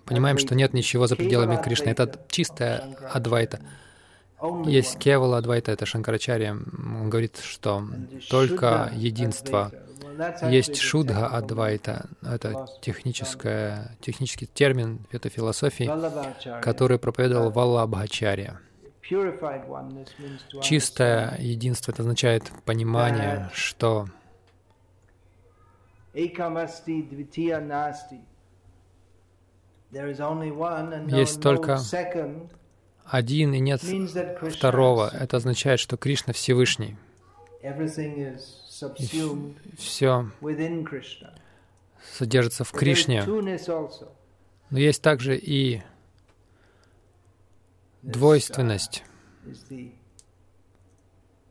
понимаем, 0.04 0.38
что 0.38 0.54
нет 0.54 0.72
ничего 0.72 1.06
за 1.06 1.16
пределами 1.16 1.60
Кришны. 1.62 1.90
Это 1.90 2.18
чистая 2.28 2.96
адвайта. 3.12 3.60
Есть 4.66 4.98
Кевала 4.98 5.38
Адвайта, 5.38 5.72
это 5.72 5.84
Шанкарачарья. 5.84 6.52
Он 6.52 7.10
говорит, 7.10 7.38
что 7.42 7.84
только 8.30 8.92
единство. 8.94 9.72
Есть 10.48 10.76
Шудха 10.76 11.26
Адвайта, 11.26 12.08
это 12.22 12.66
техническое, 12.80 13.96
технический 14.00 14.46
термин, 14.46 15.00
это 15.12 15.28
философии, 15.28 15.90
который 16.60 16.98
проповедовал 16.98 17.50
Валлабхачарья. 17.50 18.60
Чистое 20.62 21.36
единство, 21.38 21.92
это 21.92 22.02
означает 22.02 22.50
понимание, 22.64 23.50
что 23.54 24.06
есть 31.08 31.40
только 31.40 31.78
один 33.04 33.54
и 33.54 33.60
нет 33.60 33.80
второго. 34.52 35.08
Это 35.08 35.36
означает, 35.38 35.80
что 35.80 35.96
Кришна 35.96 36.32
Всевышний. 36.32 36.96
И 37.62 37.68
все 39.76 40.30
содержится 42.12 42.64
в 42.64 42.72
Кришне. 42.72 43.24
Но 44.70 44.78
есть 44.78 45.02
также 45.02 45.36
и 45.36 45.82
двойственность. 48.08 49.04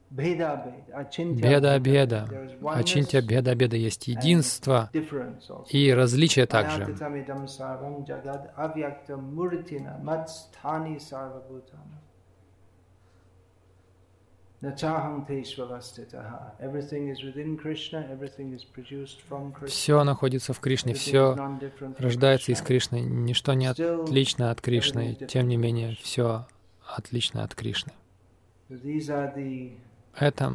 Беда-беда. 0.10 2.28
Ачинтя 2.66 3.22
беда-беда 3.22 3.76
есть 3.76 4.08
единство 4.08 4.90
и 5.70 5.94
различие 5.94 6.46
также. 6.46 6.96
Все 19.68 20.04
находится 20.04 20.54
в 20.54 20.60
Кришне, 20.60 20.94
все 20.96 21.36
рождается 22.00 22.52
из 22.52 22.62
Кришны, 22.62 23.02
ничто 23.02 23.54
не 23.54 23.68
отлично 23.68 24.50
от 24.50 24.62
Кришны, 24.62 25.16
тем 25.28 25.48
не 25.48 25.58
менее, 25.58 25.96
все 26.02 26.48
отлично 26.88 27.44
от 27.44 27.54
Кришны. 27.54 27.94
Это 30.16 30.54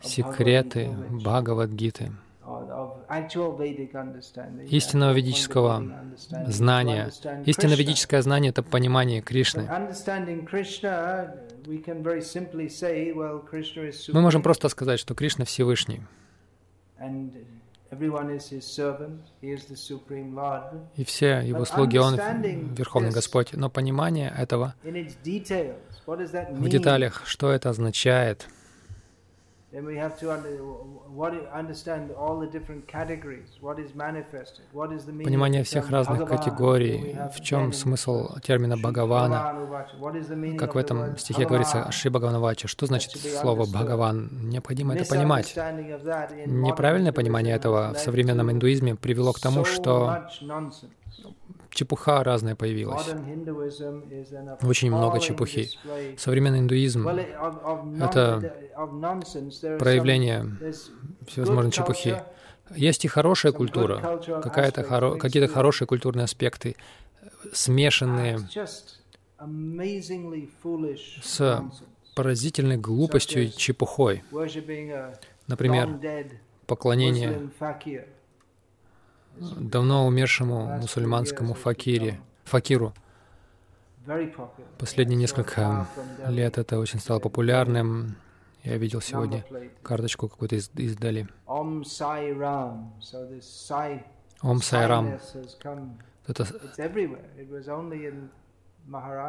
секреты 0.00 0.90
Бхагавадгиты, 1.10 2.12
истинного 4.68 5.12
ведического 5.12 5.82
знания. 6.46 7.10
Истинное 7.44 7.76
ведическое 7.76 8.22
знание— 8.22 8.50
это 8.50 8.62
понимание 8.62 9.20
Кришны. 9.20 9.68
Мы 14.12 14.20
можем 14.20 14.42
просто 14.42 14.68
сказать, 14.68 15.00
что 15.00 15.14
Кришна 15.14 15.44
Всевышний. 15.44 16.02
И 20.96 21.04
все 21.04 21.40
его 21.40 21.64
слуги, 21.64 21.98
Он 21.98 22.16
Верховный 22.74 23.10
Господь. 23.10 23.52
Но 23.52 23.70
понимание 23.70 24.34
этого 24.36 24.74
в 26.06 26.68
деталях, 26.68 27.22
что 27.26 27.50
это 27.50 27.70
означает, 27.70 28.48
Понимание 35.24 35.62
всех 35.64 35.90
разных 35.90 36.28
категорий, 36.28 37.16
в 37.34 37.40
чем 37.42 37.72
смысл 37.72 38.38
термина 38.38 38.76
Бхагавана, 38.76 39.88
как 40.56 40.74
в 40.76 40.78
этом 40.78 41.16
стихе 41.18 41.46
говорится 41.46 41.90
Шри 41.90 42.10
Бхагаванавача. 42.10 42.68
Что 42.68 42.86
значит 42.86 43.20
слово 43.20 43.66
Бхагаван? 43.66 44.48
Необходимо 44.48 44.94
это 44.94 45.04
понимать. 45.04 45.56
Неправильное 46.46 47.12
понимание 47.12 47.56
этого 47.56 47.92
в 47.92 47.98
современном 47.98 48.52
индуизме 48.52 48.94
привело 48.94 49.32
к 49.32 49.40
тому, 49.40 49.64
что 49.64 50.28
чепуха 51.76 52.24
разная 52.24 52.56
появилась. 52.56 53.06
Очень 54.62 54.90
много 54.90 55.20
чепухи. 55.20 55.68
Современный 56.18 56.60
индуизм— 56.60 57.06
это 58.00 58.54
проявление 59.78 60.56
всевозможной 61.28 61.70
чепухи. 61.70 62.20
Есть 62.74 63.04
и 63.04 63.08
хорошая 63.08 63.52
культура, 63.52 64.20
какая-то 64.42 64.82
хоро 64.82 65.16
какие-то 65.16 65.52
хорошие 65.52 65.86
культурные 65.86 66.24
аспекты, 66.24 66.74
смешанные 67.52 68.40
с 71.22 71.62
поразительной 72.16 72.78
глупостью 72.78 73.44
и 73.44 73.50
чепухой. 73.50 74.24
Например, 75.46 76.00
поклонение 76.66 77.50
давно 79.38 80.06
умершему 80.06 80.66
мусульманскому 80.78 81.54
факире, 81.54 82.20
факиру. 82.44 82.92
Последние 84.78 85.16
несколько 85.16 85.86
лет 86.28 86.58
это 86.58 86.78
очень 86.78 87.00
стало 87.00 87.18
популярным. 87.18 88.16
Я 88.62 88.76
видел 88.78 89.00
сегодня 89.00 89.44
карточку 89.82 90.28
какую-то 90.28 90.56
издали. 90.56 91.28
Ом 94.42 94.62
Сайрам. 94.62 95.18
Это 96.26 96.46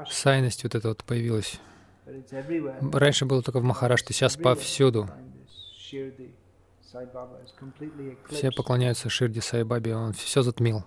сайность 0.09 0.63
вот 0.63 0.75
это 0.75 0.87
вот 0.89 1.03
появилась. 1.03 1.59
Раньше 2.93 3.25
было 3.25 3.41
только 3.41 3.59
в 3.59 3.63
Махараште, 3.63 4.13
сейчас 4.13 4.37
повсюду. 4.37 5.09
Все 8.29 8.51
поклоняются 8.51 9.09
Ширди 9.09 9.41
Сайбабе, 9.41 9.95
он 9.95 10.13
все 10.13 10.41
затмил. 10.41 10.83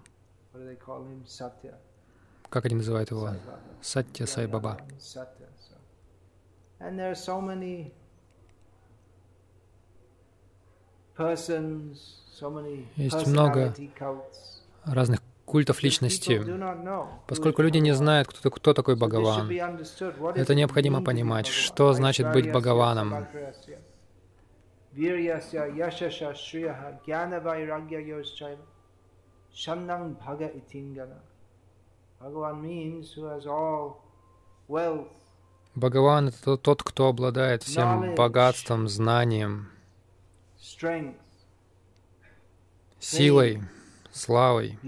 Как 2.49 2.65
они 2.65 2.77
называют 2.77 3.11
его? 3.11 3.31
Сатья 3.81 4.27
Сайбаба. 4.27 4.79
Есть 12.97 13.27
много 13.27 13.75
разных 14.85 15.21
культов 15.45 15.83
личности. 15.83 16.43
Поскольку 17.27 17.63
люди 17.63 17.79
не 17.79 17.93
знают, 17.93 18.29
кто, 18.29 18.51
кто 18.51 18.73
такой 18.73 18.97
Бхагаван, 18.97 19.51
это 20.35 20.55
необходимо 20.55 21.03
понимать, 21.05 21.47
что 21.47 21.93
значит 21.93 22.33
быть 22.33 22.51
Бхагаваном. 22.51 23.27
Бхагаван— 35.75 36.29
это 36.31 36.57
тот, 36.57 36.83
кто 36.83 37.07
обладает 37.07 37.63
всем 37.63 38.15
богатством, 38.17 38.89
знанием, 38.89 39.71
силой, 42.99 43.63
славой, 44.11 44.79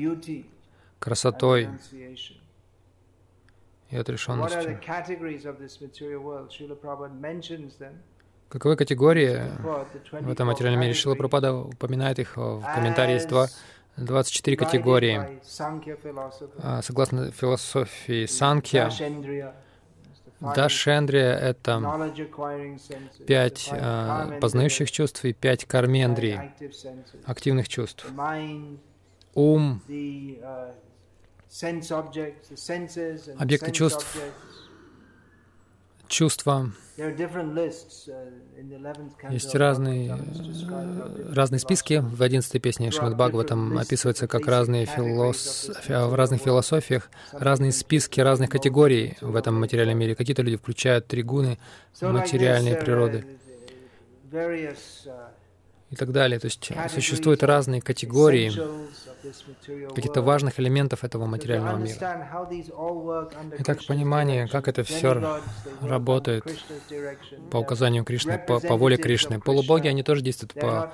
красотой 0.98 1.68
и 3.90 3.96
отрешенностью. 3.96 4.78
Каковы 8.52 8.76
категории 8.76 9.40
в 10.12 10.30
этом 10.30 10.48
материальном 10.48 10.82
мире? 10.82 10.92
Шила 10.92 11.14
Пропада 11.14 11.54
упоминает 11.54 12.18
их 12.18 12.36
в 12.36 12.62
комментарии. 12.74 13.14
Есть 13.14 13.28
два, 13.28 13.48
24 13.96 14.58
категории. 14.58 15.40
А, 16.58 16.82
согласно 16.82 17.30
философии 17.30 18.26
Санкья, 18.26 18.90
Дашендрия— 20.40 21.34
это 21.40 22.12
пять 23.26 23.70
э, 23.72 24.38
познающих 24.38 24.90
чувств 24.90 25.24
и 25.24 25.32
пять 25.32 25.64
кармендрий, 25.64 26.38
активных 27.24 27.68
чувств. 27.70 28.04
Ум, 29.32 29.80
объекты 33.38 33.72
чувств, 33.72 34.18
чувства, 36.06 36.70
есть 39.30 39.54
разные, 39.54 40.18
разные 41.34 41.58
списки. 41.58 42.02
В 42.02 42.22
11 42.22 42.60
песне 42.60 42.90
Шримад 42.90 43.16
Бхагаватам 43.16 43.78
описывается, 43.78 44.28
как 44.28 44.46
разные 44.46 44.86
филос... 44.86 45.70
в 45.88 46.14
разных 46.14 46.42
философиях 46.42 47.10
разные 47.32 47.72
списки 47.72 48.20
разных 48.20 48.50
категорий 48.50 49.16
в 49.20 49.36
этом 49.36 49.58
материальном 49.58 49.98
мире. 49.98 50.14
Какие-то 50.14 50.42
люди 50.42 50.56
включают 50.56 51.06
три 51.06 51.22
гуны 51.22 51.58
материальной 52.00 52.76
природы 52.76 53.24
и 55.92 55.96
так 55.96 56.10
далее. 56.10 56.40
То 56.40 56.46
есть 56.46 56.72
существуют 56.92 57.42
разные 57.42 57.82
категории 57.82 58.50
каких-то 59.94 60.22
важных 60.22 60.58
элементов 60.58 61.04
этого 61.04 61.26
материального 61.26 61.76
мира. 61.76 62.38
Итак, 63.58 63.84
понимание, 63.86 64.48
как 64.48 64.68
это 64.68 64.82
все 64.82 65.40
работает 65.80 66.44
по 67.50 67.58
указанию 67.58 68.04
Кришны, 68.04 68.38
по, 68.38 68.58
по 68.58 68.76
воле 68.76 68.96
Кришны. 68.96 69.38
Полубоги, 69.38 69.86
они 69.86 70.02
тоже 70.02 70.22
действуют 70.22 70.54
по, 70.54 70.92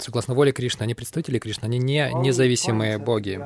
согласно 0.00 0.34
воле 0.34 0.52
Кришны. 0.52 0.82
Они 0.82 0.94
представители 0.94 1.38
Кришны, 1.38 1.66
они 1.66 1.78
не 1.78 2.10
независимые 2.14 2.98
боги. 2.98 3.40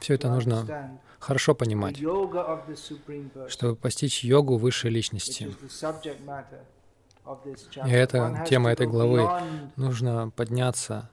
Все 0.00 0.14
это 0.14 0.28
нужно 0.28 0.98
хорошо 1.18 1.54
понимать, 1.54 1.98
чтобы 3.48 3.76
постичь 3.76 4.24
йогу 4.24 4.56
высшей 4.56 4.90
личности. 4.90 5.54
И 7.86 7.90
это 7.90 8.44
тема 8.48 8.70
этой 8.70 8.86
главы. 8.86 9.28
Нужно 9.76 10.30
подняться. 10.30 11.10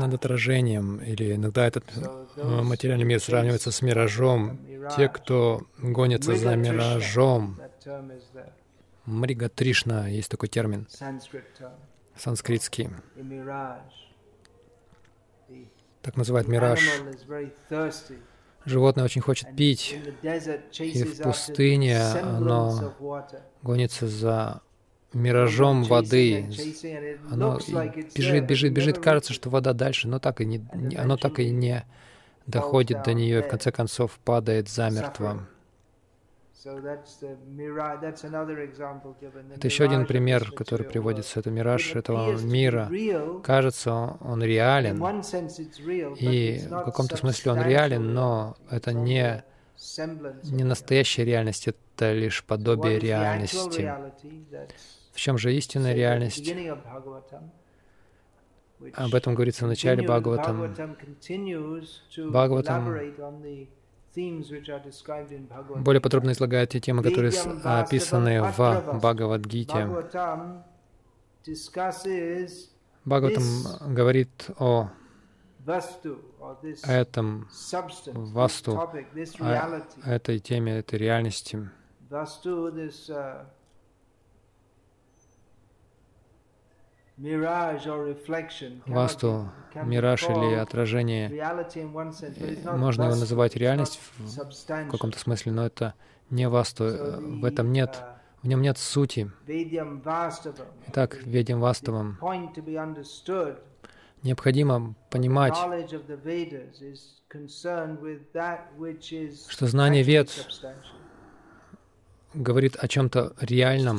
Над 0.00 0.14
отражением, 0.14 0.98
или 0.98 1.34
иногда 1.34 1.66
этот 1.66 1.84
э, 1.96 2.62
материальный 2.62 3.04
мир 3.04 3.20
сравнивается 3.20 3.72
с 3.72 3.82
миражом. 3.82 4.58
Те, 4.96 5.08
кто 5.08 5.62
гонится 5.78 6.36
за 6.36 6.56
миражом, 6.56 7.58
Мрига 9.06 9.48
Тришна, 9.48 10.08
есть 10.08 10.30
такой 10.30 10.48
термин, 10.48 10.86
санскритский. 12.16 12.90
Так 16.02 16.16
называют 16.16 16.48
мираж. 16.48 16.80
Животное 18.64 19.04
очень 19.04 19.20
хочет 19.20 19.54
пить, 19.56 19.96
и 20.78 21.02
в 21.02 21.22
пустыне 21.22 22.00
оно 22.00 22.94
гонится 23.62 24.08
за 24.08 24.62
миражом 25.12 25.84
воды. 25.84 26.46
Оно 27.30 27.58
бежит, 28.14 28.46
бежит, 28.46 28.72
бежит. 28.72 28.98
Кажется, 28.98 29.32
что 29.32 29.50
вода 29.50 29.72
дальше, 29.72 30.08
но 30.08 30.18
так 30.18 30.40
и 30.40 30.44
не, 30.44 30.64
оно 30.96 31.16
так 31.16 31.38
и 31.38 31.50
не 31.50 31.84
доходит 32.46 33.02
до 33.04 33.14
нее, 33.14 33.40
и 33.40 33.42
в 33.42 33.48
конце 33.48 33.70
концов 33.70 34.18
падает 34.24 34.68
замертво. 34.68 35.46
Это 39.54 39.66
еще 39.66 39.84
один 39.84 40.06
пример, 40.06 40.50
который 40.52 40.86
приводится. 40.86 41.40
Это 41.40 41.50
мираж 41.50 41.94
этого 41.94 42.38
мира. 42.40 42.90
Кажется, 43.42 44.16
он 44.20 44.42
реален. 44.42 44.96
И 46.18 46.60
в 46.70 46.84
каком-то 46.84 47.16
смысле 47.16 47.52
он 47.52 47.62
реален, 47.62 48.14
но 48.14 48.56
это 48.70 48.92
не, 48.94 49.44
не 50.44 50.64
настоящая 50.64 51.24
реальность, 51.24 51.68
это 51.68 52.12
лишь 52.12 52.42
подобие 52.44 52.98
реальности. 52.98 53.92
В 55.12 55.20
чем 55.20 55.36
же 55.38 55.54
истинная 55.54 55.94
реальность? 55.94 56.50
Об 58.94 59.14
этом 59.14 59.34
говорится 59.34 59.64
в 59.64 59.68
начале 59.68 60.02
Бхагаватам. 60.02 60.74
Бхагаватам 62.16 62.96
более 65.76 66.00
подробно 66.00 66.32
излагает 66.32 66.70
те 66.70 66.80
темы, 66.80 67.02
которые 67.02 67.32
описаны 67.64 68.42
в 68.42 68.98
Бхагавадгите. 68.98 69.88
Бхагаватам 73.04 73.94
говорит 73.94 74.50
о 74.58 74.90
этом 76.86 77.48
васту, 78.06 78.78
о 78.78 80.10
этой 80.10 80.38
теме, 80.38 80.78
этой 80.78 80.98
реальности. 80.98 81.70
Васту, 88.86 89.52
мираж 89.84 90.22
или 90.24 90.54
отражение, 90.54 91.28
можно 92.72 93.04
его 93.04 93.14
называть 93.14 93.54
реальность 93.54 94.00
в 94.18 94.90
каком-то 94.90 95.18
смысле, 95.18 95.52
но 95.52 95.66
это 95.66 95.94
не 96.30 96.48
васту, 96.48 96.84
в 96.84 97.44
этом 97.44 97.70
нет, 97.72 98.02
в 98.42 98.48
нем 98.48 98.62
нет 98.62 98.78
сути. 98.78 99.30
Итак, 100.88 101.18
ведем 101.24 101.60
ваставам 101.60 102.18
необходимо 104.24 104.94
понимать, 105.10 105.56
что 109.48 109.66
знание 109.66 110.02
вед 110.02 110.30
говорит 112.32 112.76
о 112.76 112.88
чем-то 112.88 113.34
реальном, 113.40 113.98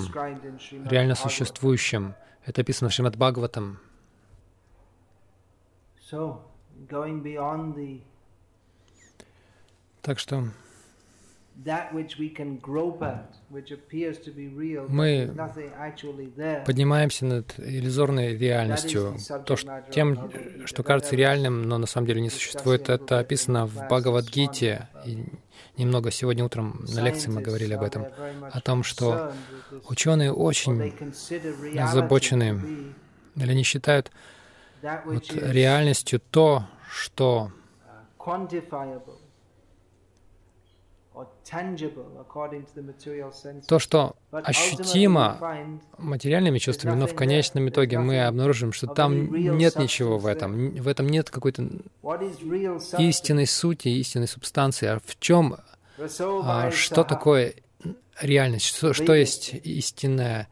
реально 0.90 1.16
существующем. 1.16 2.16
Это 2.46 2.62
описано 2.62 2.90
в 2.90 2.94
Шримад 2.94 3.18
Бхагаватам. 3.18 3.80
Так 10.02 10.20
что 10.20 10.44
мы 14.90 15.34
поднимаемся 16.66 17.26
над 17.26 17.60
иллюзорной 17.60 18.38
реальностью. 18.38 19.16
То, 19.46 19.56
что, 19.56 19.84
тем, 19.90 20.32
что 20.66 20.84
кажется 20.84 21.16
реальным, 21.16 21.64
но 21.64 21.78
на 21.78 21.88
самом 21.88 22.08
деле 22.08 22.22
не 22.22 22.30
существует, 22.30 22.90
это 22.90 23.20
описано 23.20 23.66
в 23.66 23.76
Бхагавадгите. 23.88 24.90
И 25.06 25.26
немного 25.78 26.12
сегодня 26.12 26.44
утром 26.44 26.86
на 26.88 27.02
лекции 27.02 27.30
мы 27.30 27.42
говорили 27.42 27.74
об 27.74 27.84
этом, 27.84 28.06
о 28.52 28.62
том, 28.62 28.84
что 28.84 29.34
ученые 29.88 30.32
очень 30.32 30.94
озабочены, 31.80 32.94
или 33.36 33.52
они 33.52 33.64
считают 33.64 34.12
вот 35.06 35.32
реальностью 35.34 36.20
то, 36.32 36.66
что 36.90 37.52
то, 43.68 43.80
что 43.80 44.16
ощутимо 44.32 45.80
материальными 45.98 46.58
чувствами, 46.58 46.96
но 46.96 47.08
в 47.08 47.16
конечном 47.16 47.70
итоге 47.70 48.00
мы 48.00 48.26
обнаружим, 48.26 48.74
что 48.74 48.88
там 48.88 49.34
нет 49.34 49.78
ничего 49.78 50.18
в 50.18 50.26
этом, 50.26 50.72
в 50.72 50.88
этом 50.88 51.08
нет 51.08 51.30
какой-то 51.30 51.68
истинной 52.98 53.48
сути, 53.48 53.88
истинной 53.90 54.28
субстанции. 54.28 54.88
А 54.88 55.00
в 55.00 55.20
чем, 55.20 55.58
а, 55.98 56.72
что 56.72 57.04
такое 57.04 57.56
реальность, 58.20 58.66
что, 58.66 58.94
что 58.94 59.14
есть 59.14 59.54
истинная 59.54 60.50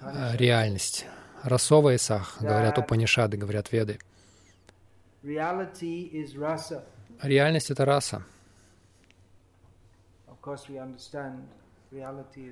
а, 0.00 0.36
реальность? 0.36 1.06
Расова 1.42 1.94
и 1.94 1.98
сах, 1.98 2.36
говорят 2.40 2.78
Упанишады, 2.78 3.36
говорят 3.36 3.72
Веды. 3.72 3.98
Реальность— 7.22 7.70
это 7.72 7.84
раса. 7.84 8.24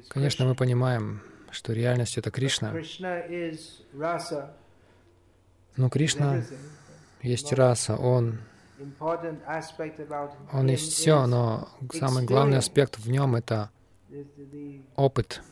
Конечно, 0.08 0.46
мы 0.46 0.54
понимаем, 0.54 1.20
что 1.50 1.72
реальность— 1.72 2.18
это 2.18 2.30
Кришна. 2.30 2.72
Но 5.76 5.90
Кришна 5.90 6.42
есть 7.22 7.52
раса, 7.52 7.96
Он 7.96 8.38
он 10.52 10.66
есть 10.68 10.92
все, 10.92 11.26
но 11.26 11.68
самый 11.92 12.24
главный 12.24 12.58
аспект 12.58 12.98
в 12.98 13.08
нем— 13.08 13.34
это 13.36 13.70
опыт. 14.96 15.42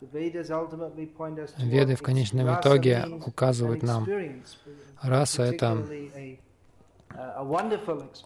Веды 0.00 1.96
в 1.96 2.02
конечном 2.02 2.54
итоге 2.54 3.04
указывают 3.26 3.82
нам, 3.82 4.06
раса— 5.02 5.42
это 5.44 5.84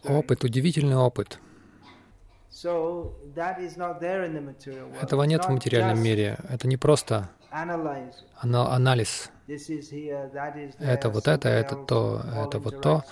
опыт, 0.04 0.44
удивительный 0.44 0.96
опыт— 0.96 1.38
этого 5.00 5.22
нет 5.24 5.44
в 5.44 5.48
материальном 5.48 6.02
мире. 6.02 6.38
Это 6.48 6.68
не 6.68 6.76
просто 6.76 7.28
анализ. 7.50 9.30
Это 10.78 11.08
вот 11.10 11.28
это, 11.28 11.48
это 11.48 11.76
то, 11.76 12.22
это 12.46 12.58
вот 12.58 12.80
то. 12.80 13.04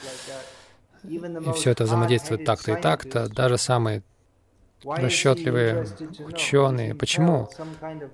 И 1.04 1.52
все 1.54 1.70
это 1.70 1.84
взаимодействует 1.84 2.44
так-то 2.44 2.72
и 2.72 2.80
так-то. 2.80 3.28
Даже 3.28 3.58
самые 3.58 4.02
расчетливые 4.84 5.86
ученые. 6.20 6.94
Почему 6.94 7.48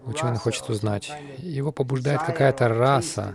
ученый 0.05 0.39
хочет 0.39 0.69
узнать? 0.69 1.13
Его 1.39 1.73
побуждает 1.73 2.23
какая-то 2.23 2.69
раса, 2.69 3.35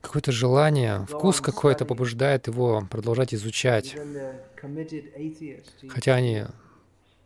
какое-то 0.00 0.32
желание, 0.32 1.06
вкус 1.06 1.40
какой-то 1.40 1.84
побуждает 1.84 2.46
его 2.46 2.86
продолжать 2.90 3.34
изучать. 3.34 3.96
Хотя 5.88 6.14
они 6.14 6.44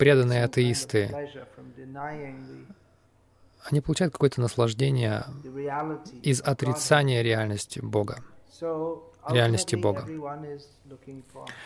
преданные 0.00 0.44
атеисты, 0.44 1.14
они 3.64 3.80
получают 3.82 4.14
какое-то 4.14 4.40
наслаждение 4.40 5.26
из 6.22 6.40
отрицания 6.40 7.20
реальности 7.20 7.80
Бога, 7.80 8.24
реальности 9.28 9.76
Бога. 9.76 10.06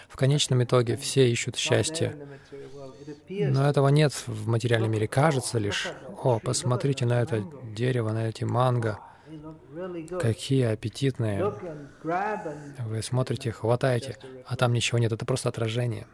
В 0.08 0.16
конечном 0.16 0.64
итоге 0.64 0.96
все 0.96 1.30
ищут 1.30 1.54
счастье, 1.54 2.16
но 3.28 3.68
этого 3.68 3.86
нет 3.88 4.12
в 4.26 4.48
материальном 4.48 4.90
мире. 4.90 5.06
Кажется 5.06 5.60
лишь, 5.60 5.92
о, 6.20 6.40
посмотрите 6.40 7.06
на 7.06 7.22
это 7.22 7.44
дерево, 7.76 8.10
на 8.10 8.28
эти 8.28 8.42
манго, 8.42 8.98
какие 10.20 10.64
аппетитные. 10.64 11.54
Вы 12.80 13.00
смотрите, 13.00 13.52
хватаете, 13.52 14.18
а 14.44 14.56
там 14.56 14.72
ничего 14.72 14.98
нет, 14.98 15.12
это 15.12 15.24
просто 15.24 15.48
отражение. 15.50 16.08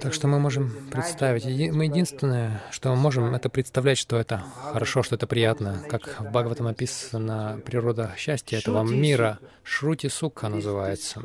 Так 0.00 0.12
что 0.12 0.26
мы 0.26 0.40
можем 0.40 0.72
представить, 0.90 1.44
мы 1.72 1.84
единственное, 1.84 2.60
что 2.72 2.90
мы 2.90 2.96
можем, 2.96 3.34
это 3.34 3.48
представлять, 3.48 3.98
что 3.98 4.18
это 4.18 4.42
хорошо, 4.72 5.04
что 5.04 5.14
это 5.14 5.28
приятно. 5.28 5.84
Как 5.88 6.20
в 6.20 6.30
Бхагаватам 6.30 6.66
написано, 6.66 7.60
природа 7.64 8.12
счастья 8.16 8.58
этого 8.58 8.82
мира, 8.82 9.38
Шрути 9.62 10.08
Сукха 10.08 10.48
называется. 10.48 11.20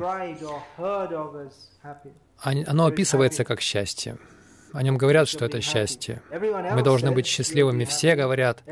Оно 2.38 2.86
описывается 2.86 3.44
как 3.44 3.60
счастье. 3.60 4.16
О 4.72 4.82
нем 4.82 4.96
говорят, 4.96 5.28
что 5.28 5.44
это 5.44 5.60
счастье. 5.60 6.22
Мы 6.30 6.82
должны 6.82 7.10
быть 7.10 7.26
счастливыми. 7.26 7.84
Все 7.84 8.14
говорят, 8.14 8.62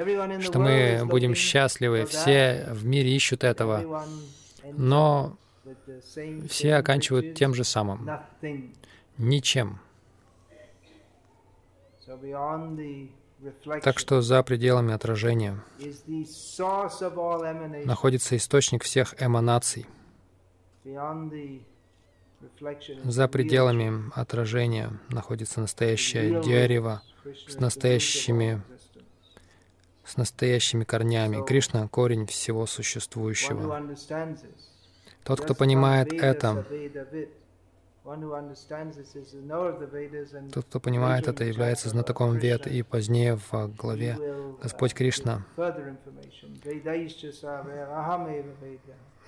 что 0.41 0.61
мы 0.61 1.05
будем 1.05 1.35
счастливы. 1.35 2.05
Все 2.05 2.69
в 2.71 2.85
мире 2.85 3.15
ищут 3.15 3.43
этого. 3.43 4.05
Но 4.73 5.37
все 6.49 6.77
оканчивают 6.77 7.35
тем 7.35 7.55
же 7.55 7.65
самым 7.65 8.09
ничем. 9.19 9.81
Так 13.83 13.99
что 13.99 14.23
за 14.23 14.43
пределами 14.43 14.93
отражения 14.93 15.63
находится 17.85 18.37
источник 18.37 18.85
всех 18.85 19.21
эманаций. 19.21 19.87
За 23.05 23.29
пределами 23.29 24.11
отражения 24.15 24.93
находится 25.09 25.61
настоящее 25.61 26.43
дерево 26.43 27.03
с 27.49 27.59
настоящими, 27.59 28.63
с 30.05 30.17
настоящими 30.17 30.85
корнями. 30.85 31.45
Кришна— 31.45 31.89
корень 31.91 32.27
всего 32.27 32.67
существующего. 32.67 33.97
Тот, 35.23 35.41
кто 35.41 35.55
понимает 35.55 36.13
это, 36.13 36.67
тот, 40.53 40.65
кто 40.67 40.81
понимает 40.81 41.27
это, 41.27 41.45
является 41.45 41.89
знатоком 41.89 42.37
Вед, 42.37 42.67
и 42.67 42.83
позднее 42.83 43.37
в 43.51 43.69
главе 43.77 44.19
Господь 44.63 44.93
Кришна 44.95 45.45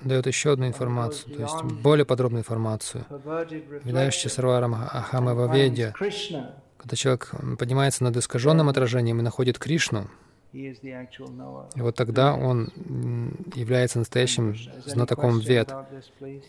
дает 0.02 0.26
еще 0.26 0.52
одну 0.52 0.66
информацию, 0.66 1.34
то 1.34 1.42
есть 1.42 1.62
более 1.62 2.04
подробную 2.04 2.40
информацию. 2.40 3.06
Видающий 3.82 4.28
Сарварам 4.28 4.74
Ахамева 4.74 5.52
Ведья, 5.54 5.94
когда 6.76 6.96
человек 6.96 7.30
поднимается 7.58 8.04
над 8.04 8.16
искаженным 8.16 8.68
отражением 8.68 9.20
и 9.20 9.22
находит 9.22 9.58
Кришну, 9.58 10.08
и 10.56 11.80
вот 11.82 11.94
тогда 11.96 12.34
он 12.34 12.68
является 13.54 13.98
настоящим 13.98 14.56
знатоком 14.86 15.38
вед. 15.38 15.74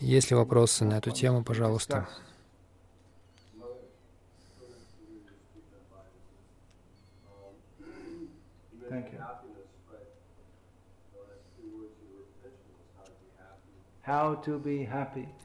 Есть 0.00 0.30
ли 0.30 0.36
вопросы 0.36 0.86
на 0.86 0.96
эту 0.96 1.10
тему, 1.10 1.44
пожалуйста? 1.44 2.08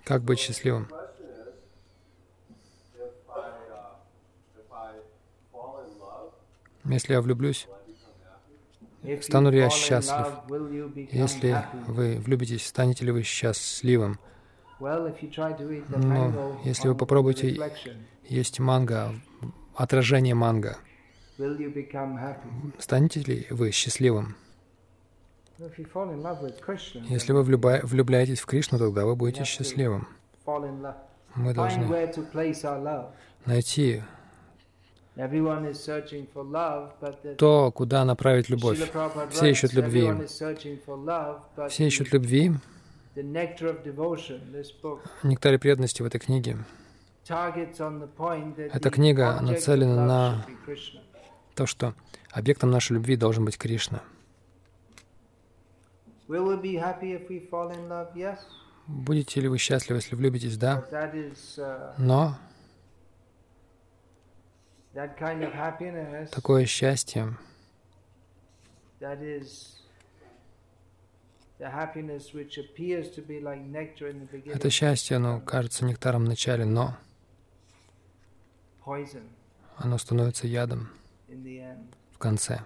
Как 0.06 0.24
быть 0.24 0.40
счастливым? 0.40 0.88
Если 6.86 7.14
я 7.14 7.22
влюблюсь, 7.22 7.68
Стану 9.22 9.52
ли 9.52 9.60
я 9.60 9.70
счастлив? 9.70 10.28
Если 11.12 11.58
вы 11.88 12.18
влюбитесь, 12.18 12.66
станете 12.68 13.06
ли 13.06 13.12
вы 13.12 13.24
счастливым? 13.24 14.20
Но 14.80 16.60
если 16.64 16.88
вы 16.88 16.96
попробуете 16.96 17.60
есть 18.28 18.60
манго, 18.60 19.14
отражение 19.76 20.36
манго, 20.36 20.78
станете 22.80 23.22
ли 23.22 23.48
вы 23.50 23.72
счастливым? 23.72 24.36
Если 27.10 27.32
вы 27.32 27.44
влюбляетесь 27.44 28.40
в 28.40 28.46
Кришну, 28.46 28.80
тогда 28.80 29.06
вы 29.06 29.16
будете 29.16 29.44
счастливым. 29.44 30.08
Мы 31.36 31.54
должны 31.54 31.88
найти 33.46 34.04
то, 37.38 37.72
куда 37.72 38.06
направить 38.06 38.50
любовь. 38.50 38.80
Все 39.30 39.52
ищут 39.52 39.74
любви. 39.74 40.12
Все 41.70 41.88
ищут 41.88 42.14
любви. 42.14 42.52
Нектарь 45.24 45.58
преданности 45.60 46.02
в 46.02 46.06
этой 46.06 46.20
книге. 46.20 46.58
Эта 47.28 48.90
книга 48.90 49.40
нацелена 49.42 50.06
на 50.06 50.46
то, 51.56 51.68
что 51.68 51.94
объектом 52.32 52.72
нашей 52.72 52.94
любви 52.94 53.16
должен 53.16 53.46
быть 53.46 53.58
Кришна. 53.58 54.02
Будете 58.88 59.42
ли 59.42 59.48
вы 59.48 59.58
счастливы, 59.58 60.00
если 60.00 60.16
влюбитесь? 60.16 60.58
Да. 60.58 60.84
Но 61.98 62.36
такое 66.32 66.66
счастье, 66.66 67.36
это 74.46 74.70
счастье, 74.70 75.18
оно 75.18 75.42
кажется 75.42 75.86
нектаром 75.86 76.26
в 76.26 76.28
начале, 76.28 76.66
но 76.66 76.96
оно 79.78 79.98
становится 79.98 80.46
ядом 80.48 80.90
в 82.12 82.18
конце. 82.18 82.62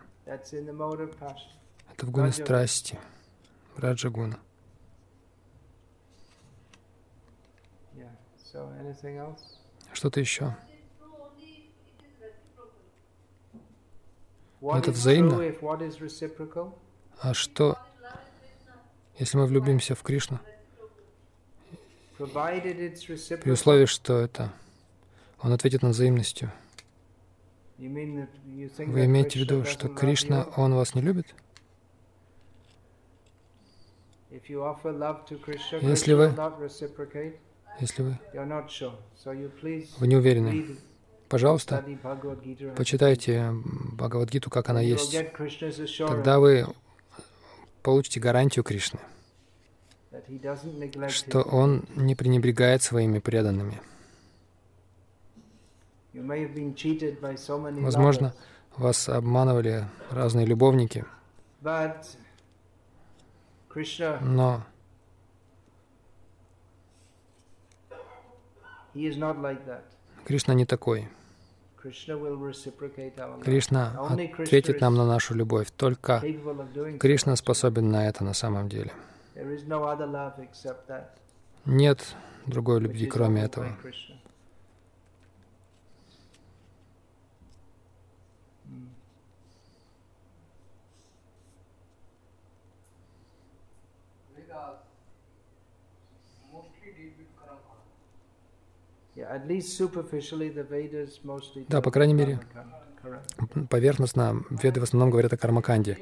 Это 1.93 2.05
в 2.05 2.11
гуне 2.11 2.32
страсти, 2.32 2.99
раджагуна. 3.78 4.39
Что-то 9.93 10.19
еще? 10.19 10.55
Это 14.76 14.91
взаимно. 14.91 15.41
А 17.20 17.34
что, 17.34 17.78
если 19.18 19.38
мы 19.38 19.45
влюбимся 19.45 19.95
в 19.95 20.03
Кришну? 20.03 20.39
При 22.18 23.51
условии, 23.51 23.86
что 23.86 24.18
это 24.20 24.51
он 25.39 25.53
ответит 25.53 25.82
нам 25.84 25.91
взаимностью. 25.91 26.51
Вы 27.78 29.05
имеете 29.05 29.39
в 29.39 29.41
виду, 29.43 29.65
что 29.65 29.88
Кришна, 29.88 30.47
Он 30.55 30.74
вас 30.74 30.95
не 30.95 31.01
любит? 31.01 31.36
Если 34.32 36.13
вы, 36.13 36.34
если 37.80 38.01
вы, 38.03 38.20
вы 39.99 40.07
не 40.07 40.15
уверены, 40.15 40.78
пожалуйста, 41.30 41.84
почитайте 42.75 43.53
Бхагавадгиту, 43.93 44.49
как 44.49 44.69
она 44.69 44.82
есть. 44.82 45.17
Тогда 45.97 46.39
вы 46.39 46.67
получите 47.84 48.19
гарантию 48.19 48.63
Кришны, 48.63 48.99
что 51.09 51.41
Он 51.41 51.86
не 51.95 52.15
пренебрегает 52.15 52.82
своими 52.82 53.19
преданными. 53.19 53.80
Возможно, 57.84 58.34
вас 58.75 59.09
обманывали 59.09 59.86
разные 60.09 60.45
любовники, 60.45 61.05
но 64.21 64.63
Кришна 70.28 70.53
не 70.53 70.65
такой. 70.65 71.07
Кришна 73.45 74.09
ответит 74.38 74.82
нам 74.82 74.95
на 74.95 75.05
нашу 75.05 75.36
любовь. 75.36 75.69
Только 75.78 76.21
Кришна 76.99 77.38
способен 77.38 77.91
на 77.91 78.09
это 78.09 78.25
на 78.25 78.34
самом 78.34 78.67
деле. 78.67 78.91
Нет 81.63 82.15
другой 82.45 82.82
любви, 82.82 83.05
кроме 83.05 83.43
этого. 83.43 83.78
Да, 101.67 101.82
по 101.82 101.91
крайней 101.91 102.13
мере, 102.13 102.39
поверхностно 103.69 104.43
веды 104.49 104.80
в 104.80 104.84
основном 104.84 105.09
говорят 105.09 105.34
о 105.34 105.38
кармаканде. 105.38 105.97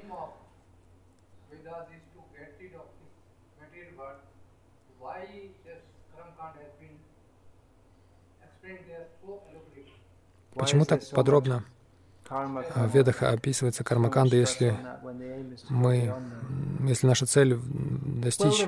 Почему 10.54 10.86
так 10.86 11.02
подробно 11.10 11.66
в 12.30 12.94
Ведах 12.96 13.22
описывается 13.24 13.84
кармаканда, 13.84 14.36
если 14.36 14.76
мы, 15.70 16.14
если 16.88 17.08
наша 17.08 17.26
цель 17.26 17.58
достичь, 18.22 18.66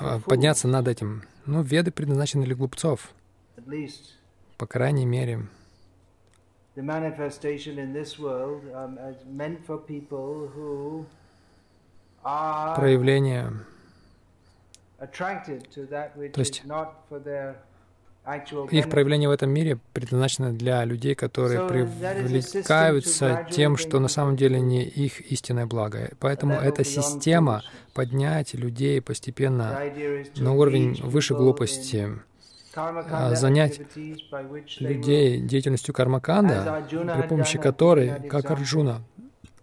а, 0.00 0.20
подняться 0.20 0.68
над 0.68 0.88
этим? 0.88 1.24
Ну, 1.46 1.62
Веды 1.62 1.90
предназначены 1.90 2.44
для 2.44 2.54
глупцов, 2.54 3.10
по 4.58 4.66
крайней 4.66 5.04
мере. 5.06 5.46
Проявление, 12.76 13.52
то 16.32 16.40
есть 16.40 16.62
их 18.70 18.88
проявление 18.88 19.28
в 19.28 19.32
этом 19.32 19.50
мире 19.50 19.78
предназначено 19.92 20.52
для 20.52 20.84
людей, 20.84 21.16
которые 21.16 21.66
привлекаются 21.66 23.46
тем, 23.50 23.76
что 23.76 23.98
на 23.98 24.06
самом 24.08 24.36
деле 24.36 24.60
не 24.60 24.84
их 24.84 25.20
истинное 25.32 25.66
благо. 25.66 26.10
Поэтому 26.20 26.54
эта 26.54 26.84
система 26.84 27.62
поднять 27.94 28.54
людей 28.54 29.00
постепенно 29.02 29.80
на 30.36 30.52
уровень 30.52 31.02
выше 31.02 31.34
глупости, 31.34 32.12
а 32.74 33.34
занять 33.34 33.80
людей 34.78 35.40
деятельностью 35.40 35.92
кармаканда, 35.92 36.86
при 36.88 37.28
помощи 37.28 37.58
которой, 37.58 38.28
как 38.28 38.50
Арджуна, 38.50 39.02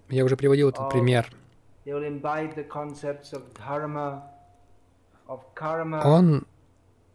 я 0.10 0.26
уже 0.26 0.36
приводил 0.36 0.70
этот 0.70 0.89
пример, 0.89 1.32
он 6.03 6.45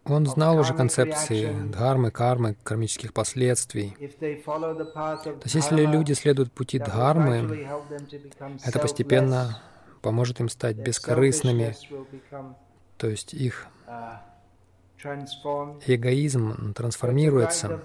он 0.07 0.27
знал 0.27 0.59
уже 0.59 0.75
концепции 0.75 1.53
дхармы, 1.71 2.11
кармы, 2.11 2.57
кармических 2.63 3.13
последствий. 3.13 3.97
То 4.19 5.41
есть 5.45 5.55
если 5.55 5.85
люди 5.85 6.13
следуют 6.13 6.53
пути 6.53 6.79
дхармы, 6.79 7.69
это 8.65 8.79
постепенно 8.79 9.63
поможет 10.03 10.41
им 10.41 10.49
стать 10.49 10.77
бескорыстными, 10.77 11.75
то 12.99 13.09
есть 13.09 13.35
их 13.35 13.67
эгоизм 15.87 16.73
трансформируется. 16.75 17.81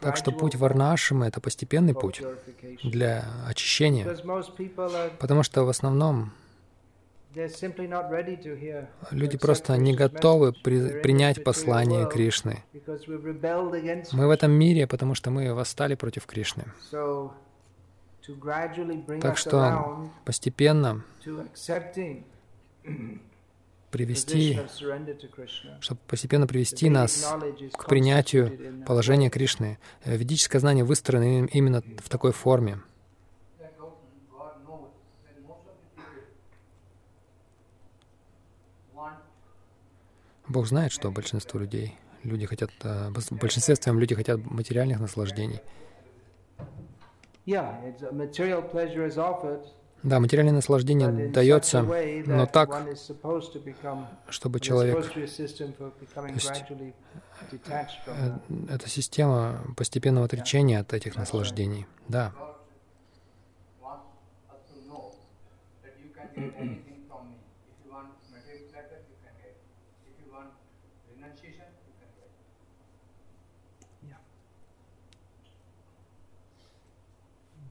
Так 0.00 0.16
что 0.16 0.32
путь 0.32 0.54
варнашима— 0.54 1.26
это 1.28 1.40
постепенный 1.40 1.94
путь 1.94 2.22
для 2.82 3.24
очищения, 3.48 4.06
потому 5.18 5.42
что 5.42 5.64
в 5.64 5.68
основном 5.68 6.32
Люди 9.10 9.38
просто 9.38 9.76
не 9.76 9.94
готовы 9.94 10.52
при, 10.52 11.00
принять 11.00 11.42
послание 11.42 12.08
Кришны. 12.08 12.62
Мы 14.12 14.26
в 14.26 14.30
этом 14.30 14.52
мире, 14.52 14.86
потому 14.86 15.14
что 15.14 15.30
мы 15.30 15.52
восстали 15.54 15.94
против 15.94 16.26
Кришны. 16.26 16.64
Так 19.20 19.36
что 19.36 20.10
постепенно 20.24 21.04
привести, 23.90 24.60
чтобы 25.80 26.00
постепенно 26.08 26.46
привести 26.46 26.90
нас 26.90 27.32
к 27.72 27.86
принятию 27.86 28.84
положения 28.84 29.30
Кришны. 29.30 29.78
Ведическое 30.04 30.60
знание 30.60 30.84
выстроено 30.84 31.46
именно 31.46 31.82
в 31.98 32.08
такой 32.08 32.32
форме. 32.32 32.80
Бог 40.48 40.66
знает, 40.66 40.92
что 40.92 41.10
большинство 41.10 41.58
людей, 41.58 41.96
люди 42.22 42.46
хотят, 42.46 42.70
э, 42.82 43.10
в 43.10 43.32
большинстве 43.32 43.76
своем 43.76 43.98
люди 43.98 44.14
хотят 44.14 44.44
материальных 44.44 45.00
наслаждений. 45.00 45.60
Да, 50.02 50.20
материальное 50.20 50.52
наслаждение 50.52 51.28
дается, 51.28 51.82
но 52.26 52.44
так, 52.44 52.86
чтобы 54.28 54.60
человек... 54.60 55.12
То 55.12 55.18
есть, 55.18 55.40
э, 58.06 58.38
это 58.68 58.88
система 58.88 59.64
постепенного 59.78 60.26
отречения 60.26 60.80
от 60.80 60.92
этих 60.92 61.16
наслаждений. 61.16 61.86
Да. 62.08 62.34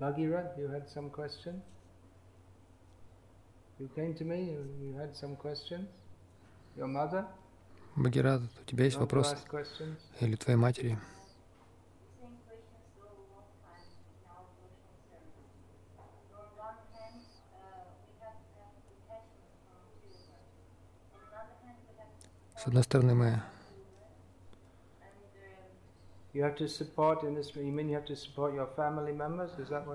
Bhagirath, 0.04 0.58
you 0.60 0.68
had 0.68 0.90
some 0.90 1.10
question? 1.10 1.62
You 3.80 3.90
came 3.96 4.14
to 4.16 4.26
me, 4.26 4.52
you 4.82 4.94
had 5.00 5.16
some 5.16 5.38
questions? 5.38 5.88
Your 6.76 6.88
mother? 6.88 7.26
Бхагират, 7.96 8.42
у 8.62 8.66
тебя 8.66 8.84
есть 8.84 8.98
вопрос? 8.98 9.34
Или 10.20 10.36
твоей 10.36 10.58
матери? 10.58 10.98
С 22.58 22.68
одной 22.68 22.84
стороны, 22.84 23.16
мы 23.16 23.42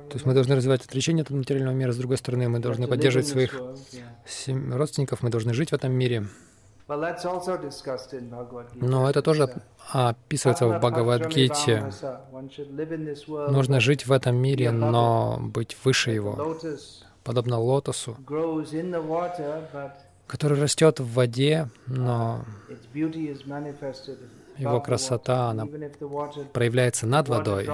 то 0.08 0.14
есть 0.14 0.24
мы 0.24 0.34
должны 0.34 0.54
развивать 0.54 0.84
отречение 0.84 1.22
от 1.22 1.30
материального 1.30 1.74
мира, 1.74 1.90
с 1.90 1.96
другой 1.96 2.16
стороны, 2.16 2.48
мы 2.48 2.60
должны 2.60 2.86
поддерживать 2.86 3.26
своих 3.26 3.54
родственников, 3.54 5.22
мы 5.22 5.30
должны 5.30 5.52
жить 5.52 5.72
в 5.72 5.74
этом 5.74 5.92
мире. 5.92 6.26
Но 8.76 9.10
это 9.10 9.20
тоже 9.20 9.50
описывается 9.92 10.68
в 10.68 10.78
Бхагавадгите. 10.78 11.90
Нужно 13.50 13.80
жить 13.80 14.06
в 14.06 14.12
этом 14.12 14.36
мире, 14.36 14.70
но 14.70 15.38
быть 15.40 15.76
выше 15.84 16.12
его, 16.12 16.56
подобно 17.24 17.58
лотосу, 17.58 18.16
который 20.28 20.60
растет 20.60 21.00
в 21.00 21.12
воде, 21.12 21.68
но 21.86 22.44
его 24.58 24.80
красота, 24.80 25.50
она 25.50 25.66
проявляется 26.52 27.06
над 27.06 27.28
водой. 27.28 27.68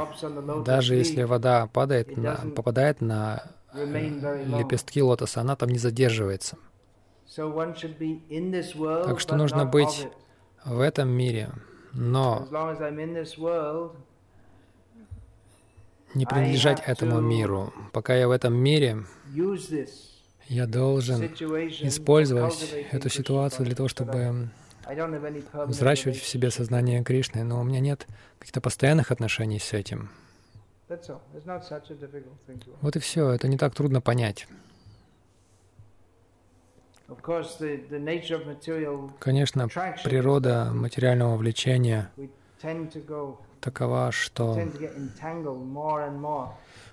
Даже 0.64 0.95
если 0.95 1.22
вода 1.22 1.66
падает 1.66 2.16
на, 2.16 2.37
попадает 2.55 3.01
на 3.01 3.43
лепестки 3.74 5.03
лотоса, 5.03 5.41
она 5.41 5.57
там 5.57 5.70
не 5.70 5.78
задерживается. 5.78 6.57
Так 9.07 9.20
что 9.20 9.37
нужно 9.37 9.64
быть 9.64 10.09
в 10.64 10.80
этом 10.80 11.09
мире, 11.09 11.51
но 11.93 12.47
не 16.14 16.26
принадлежать 16.26 16.82
этому 16.87 17.20
миру. 17.20 17.72
Пока 17.93 18.14
я 18.14 18.28
в 18.28 18.30
этом 18.30 18.55
мире, 18.55 19.05
я 20.49 20.66
должен 20.66 21.24
использовать 21.24 22.74
эту 22.93 23.09
ситуацию 23.09 23.66
для 23.66 23.74
того, 23.74 23.89
чтобы 23.89 24.51
взращивать 25.66 26.16
в 26.18 26.26
себе 26.26 26.51
сознание 26.51 27.03
Кришны, 27.03 27.45
но 27.45 27.61
у 27.61 27.64
меня 27.64 27.80
нет 27.80 28.07
каких-то 28.39 28.61
постоянных 28.61 29.11
отношений 29.11 29.59
с 29.59 29.72
этим. 29.72 30.11
Вот 32.80 32.97
и 32.97 32.99
все, 32.99 33.30
это 33.30 33.49
не 33.49 33.59
так 33.59 33.74
трудно 33.74 34.01
понять. 34.01 34.47
Конечно, 39.18 39.68
природа 40.05 40.70
материального 40.72 41.37
влечения 41.37 42.11
такова, 43.61 44.12
что 44.12 44.59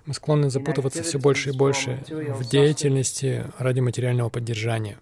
мы 0.05 0.13
склонны 0.13 0.49
запутываться 0.49 1.03
все 1.03 1.19
больше 1.19 1.49
и 1.49 1.57
больше 1.57 2.03
в 2.09 2.49
деятельности 2.49 3.45
ради 3.57 3.79
материального 3.79 4.29
поддержания. 4.29 4.97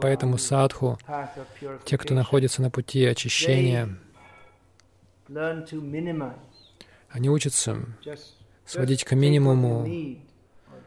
Поэтому 0.00 0.38
садху, 0.38 0.98
те, 1.84 1.98
кто 1.98 2.14
находится 2.14 2.62
на 2.62 2.70
пути 2.70 3.04
очищения, 3.04 3.98
они 7.10 7.28
учатся 7.28 7.76
сводить 8.64 9.04
к 9.04 9.14
минимуму, 9.14 9.86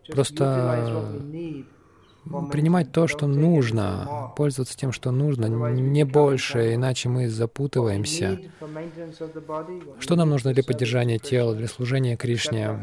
просто 0.08 1.66
принимать 2.52 2.92
то, 2.92 3.08
что 3.08 3.28
нужно, 3.28 4.32
пользоваться 4.36 4.76
тем, 4.76 4.92
что 4.92 5.12
нужно, 5.12 5.46
не 5.46 6.04
больше, 6.04 6.74
иначе 6.74 7.10
мы 7.10 7.30
запутываемся. 7.30 8.40
Что 10.00 10.16
нам 10.16 10.30
нужно 10.30 10.54
для 10.54 10.64
поддержания 10.64 11.20
тела, 11.20 11.56
для 11.56 11.68
служения 11.68 12.18
Кришне? 12.18 12.80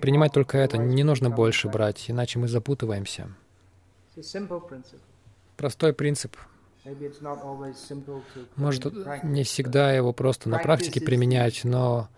Принимать 0.00 0.32
только 0.32 0.58
это, 0.58 0.78
не 0.78 1.04
нужно 1.04 1.30
больше 1.30 1.68
брать, 1.68 2.10
иначе 2.10 2.38
мы 2.38 2.48
запутываемся. 2.48 3.28
Простой 5.56 5.92
принцип. 5.92 6.36
Может, 8.56 9.24
не 9.24 9.42
всегда 9.42 9.92
его 9.92 10.12
просто 10.12 10.48
на 10.48 10.58
практике 10.58 11.00
применять, 11.00 11.64
но 11.64 12.08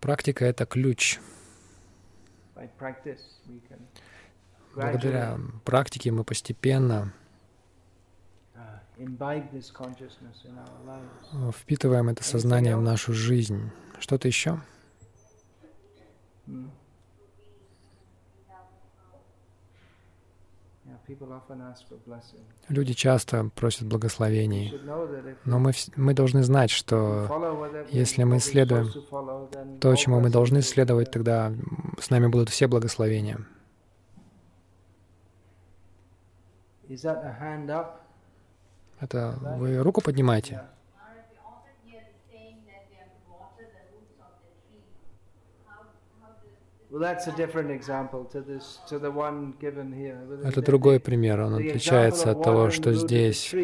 практика— 0.00 0.44
это 0.46 0.66
ключ. 0.66 1.18
Благодаря 4.80 5.38
практике 5.64 6.10
мы 6.10 6.24
постепенно 6.24 7.12
впитываем 11.54 12.08
это 12.08 12.24
сознание 12.24 12.76
в 12.76 12.82
нашу 12.82 13.12
жизнь. 13.12 13.70
Что-то 13.98 14.28
еще? 14.28 14.60
Люди 22.68 22.92
часто 22.92 23.50
просят 23.54 23.86
благословений, 23.88 24.80
но 25.44 25.58
мы, 25.58 25.72
мы 25.96 26.14
должны 26.14 26.42
знать, 26.44 26.70
что 26.70 27.84
если 27.90 28.22
мы 28.22 28.38
следуем 28.38 28.88
то, 29.80 29.94
чему 29.96 30.20
мы 30.20 30.30
должны 30.30 30.62
следовать, 30.62 31.10
тогда 31.10 31.52
с 31.98 32.10
нами 32.10 32.28
будут 32.28 32.48
все 32.48 32.68
благословения. 32.68 33.44
Это 39.00 39.34
вы 39.56 39.78
руку 39.78 40.00
поднимаете? 40.00 40.62
Это 50.44 50.62
другой 50.62 50.98
пример, 50.98 51.40
он 51.40 51.54
отличается 51.54 52.32
от 52.32 52.42
того, 52.42 52.70
что 52.70 52.92
здесь. 52.92 53.54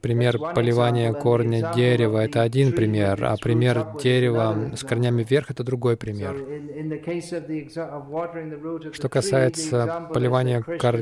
Пример 0.00 0.38
поливания 0.54 1.12
корня 1.12 1.72
дерева— 1.74 2.18
это 2.24 2.40
один 2.40 2.72
пример, 2.72 3.22
а 3.24 3.36
пример 3.36 3.86
дерева 4.02 4.72
с 4.74 4.82
корнями 4.82 5.22
вверх— 5.22 5.50
это 5.52 5.62
другой 5.62 5.96
пример. 5.98 6.36
Что 8.92 9.08
касается 9.10 10.08
поливания 10.12 10.62
кор... 10.62 10.96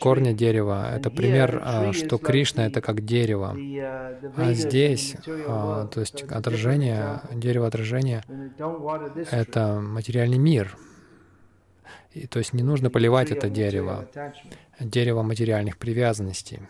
корня 0.00 0.32
дерева, 0.32 0.96
это 0.96 1.10
пример, 1.10 1.60
а, 1.62 1.92
что 1.92 2.16
Кришна— 2.16 2.66
это 2.68 2.80
как 2.80 3.04
дерево. 3.04 3.54
А 4.36 4.52
здесь, 4.54 5.16
а, 5.46 5.86
то 5.86 6.00
есть 6.00 6.22
отражение, 6.22 7.20
дерево 7.34 7.66
отражения— 7.66 8.24
это 9.30 9.80
материальный 9.80 10.38
мир. 10.38 10.76
И, 12.14 12.26
то 12.26 12.38
есть 12.38 12.54
не 12.54 12.62
нужно 12.62 12.88
поливать 12.88 13.30
это 13.30 13.50
дерево, 13.50 14.08
дерево 14.80 15.22
материальных 15.22 15.76
привязанностей. 15.76 16.60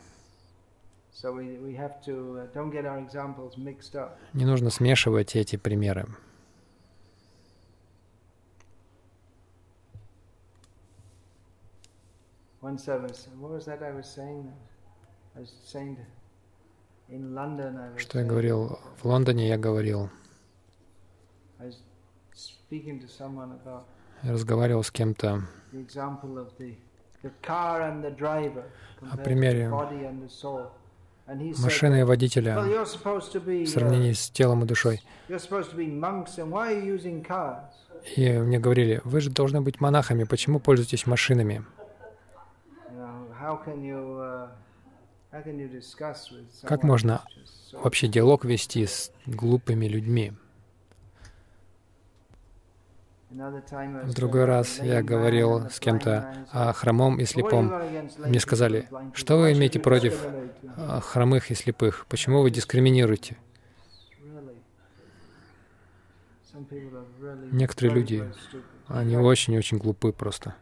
Не 4.34 4.44
нужно 4.44 4.70
смешивать 4.70 5.34
эти 5.34 5.56
примеры. 5.56 6.06
Что 17.98 18.18
я 18.20 18.24
говорил? 18.24 18.78
В 18.98 19.04
Лондоне 19.04 19.48
я 19.48 19.58
говорил. 19.58 20.10
Я 24.22 24.32
разговаривал 24.32 24.82
с 24.84 24.90
кем-то 24.90 25.42
о 29.10 29.16
примере 29.16 29.68
машины 31.58 32.00
и 32.00 32.02
водителя 32.02 32.58
в 32.58 33.66
сравнении 33.66 34.12
с 34.12 34.30
телом 34.30 34.64
и 34.64 34.66
душой. 34.66 35.02
И 38.16 38.32
мне 38.38 38.58
говорили, 38.58 39.00
вы 39.04 39.20
же 39.20 39.30
должны 39.30 39.60
быть 39.60 39.80
монахами, 39.80 40.24
почему 40.24 40.60
пользуетесь 40.60 41.06
машинами? 41.06 41.64
Как 46.62 46.82
можно 46.82 47.22
вообще 47.72 48.08
диалог 48.08 48.44
вести 48.44 48.86
с 48.86 49.12
глупыми 49.26 49.86
людьми? 49.86 50.32
В 53.30 54.14
другой 54.14 54.46
раз 54.46 54.80
я 54.80 55.02
говорил 55.02 55.68
с 55.68 55.78
кем-то 55.80 56.46
о 56.50 56.72
хромом 56.72 57.20
и 57.20 57.26
слепом. 57.26 57.72
Мне 58.24 58.40
сказали, 58.40 58.88
что 59.12 59.36
вы 59.36 59.52
имеете 59.52 59.80
против 59.80 60.24
а, 60.76 61.00
хромых 61.00 61.50
и 61.50 61.54
слепых? 61.54 62.06
Почему 62.08 62.40
вы 62.40 62.50
дискриминируете? 62.50 63.36
Некоторые 67.52 67.94
люди, 67.94 68.32
они 68.86 69.16
очень-очень 69.18 69.76
глупы 69.76 70.12
просто. 70.12 70.54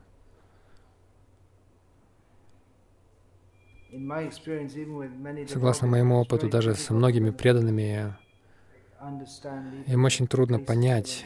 Согласно 5.49 5.87
моему 5.87 6.21
опыту, 6.21 6.49
даже 6.49 6.75
со 6.75 6.93
многими 6.93 7.31
преданными 7.31 8.17
им 9.87 10.05
очень 10.05 10.27
трудно 10.27 10.59
понять 10.59 11.25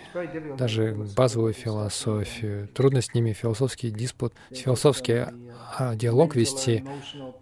даже 0.57 0.97
базовую 1.17 1.53
философию. 1.53 2.69
Трудно 2.69 3.01
с 3.01 3.15
ними 3.15 3.33
философский 3.33 3.91
диспут, 3.91 4.35
философский 4.51 5.27
а, 5.79 5.95
диалог 5.95 6.35
вести, 6.35 6.85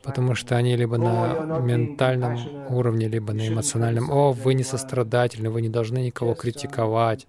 потому 0.03 0.35
что 0.35 0.57
они 0.57 0.77
либо 0.77 0.99
на 0.99 1.59
ментальном 1.61 2.39
уровне, 2.69 3.09
либо 3.09 3.33
на 3.33 3.49
эмоциональном. 3.49 4.11
О, 4.11 4.33
вы 4.33 4.55
не 4.55 4.65
сострадательны, 4.65 5.51
вы 5.51 5.63
не 5.63 5.69
должны 5.69 5.99
никого 5.99 6.35
критиковать. 6.35 7.27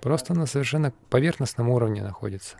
Просто 0.00 0.34
на 0.34 0.46
совершенно 0.46 0.92
поверхностном 1.10 1.68
уровне 1.70 2.02
находится. 2.02 2.58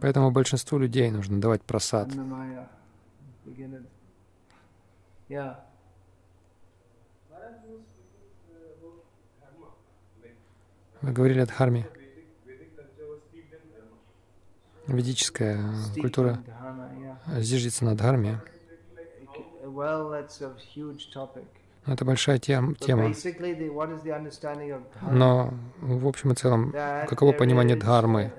Поэтому 0.00 0.30
большинству 0.30 0.78
людей 0.78 1.10
нужно 1.10 1.40
давать 1.40 1.62
просад. 1.62 2.08
Вы 11.00 11.12
говорили 11.12 11.40
о 11.40 11.46
дхарме. 11.46 11.86
Ведическая 14.86 15.60
культура 16.00 16.42
зиждется 17.38 17.84
на 17.84 17.96
дхарме. 17.96 18.40
Это 21.86 22.04
большая 22.04 22.38
тем, 22.38 22.74
тема. 22.76 23.12
Но 25.02 25.52
в 25.80 26.06
общем 26.06 26.32
и 26.32 26.34
целом, 26.34 26.72
каково 27.08 27.32
понимание 27.32 27.76
дхармы? 27.76 28.32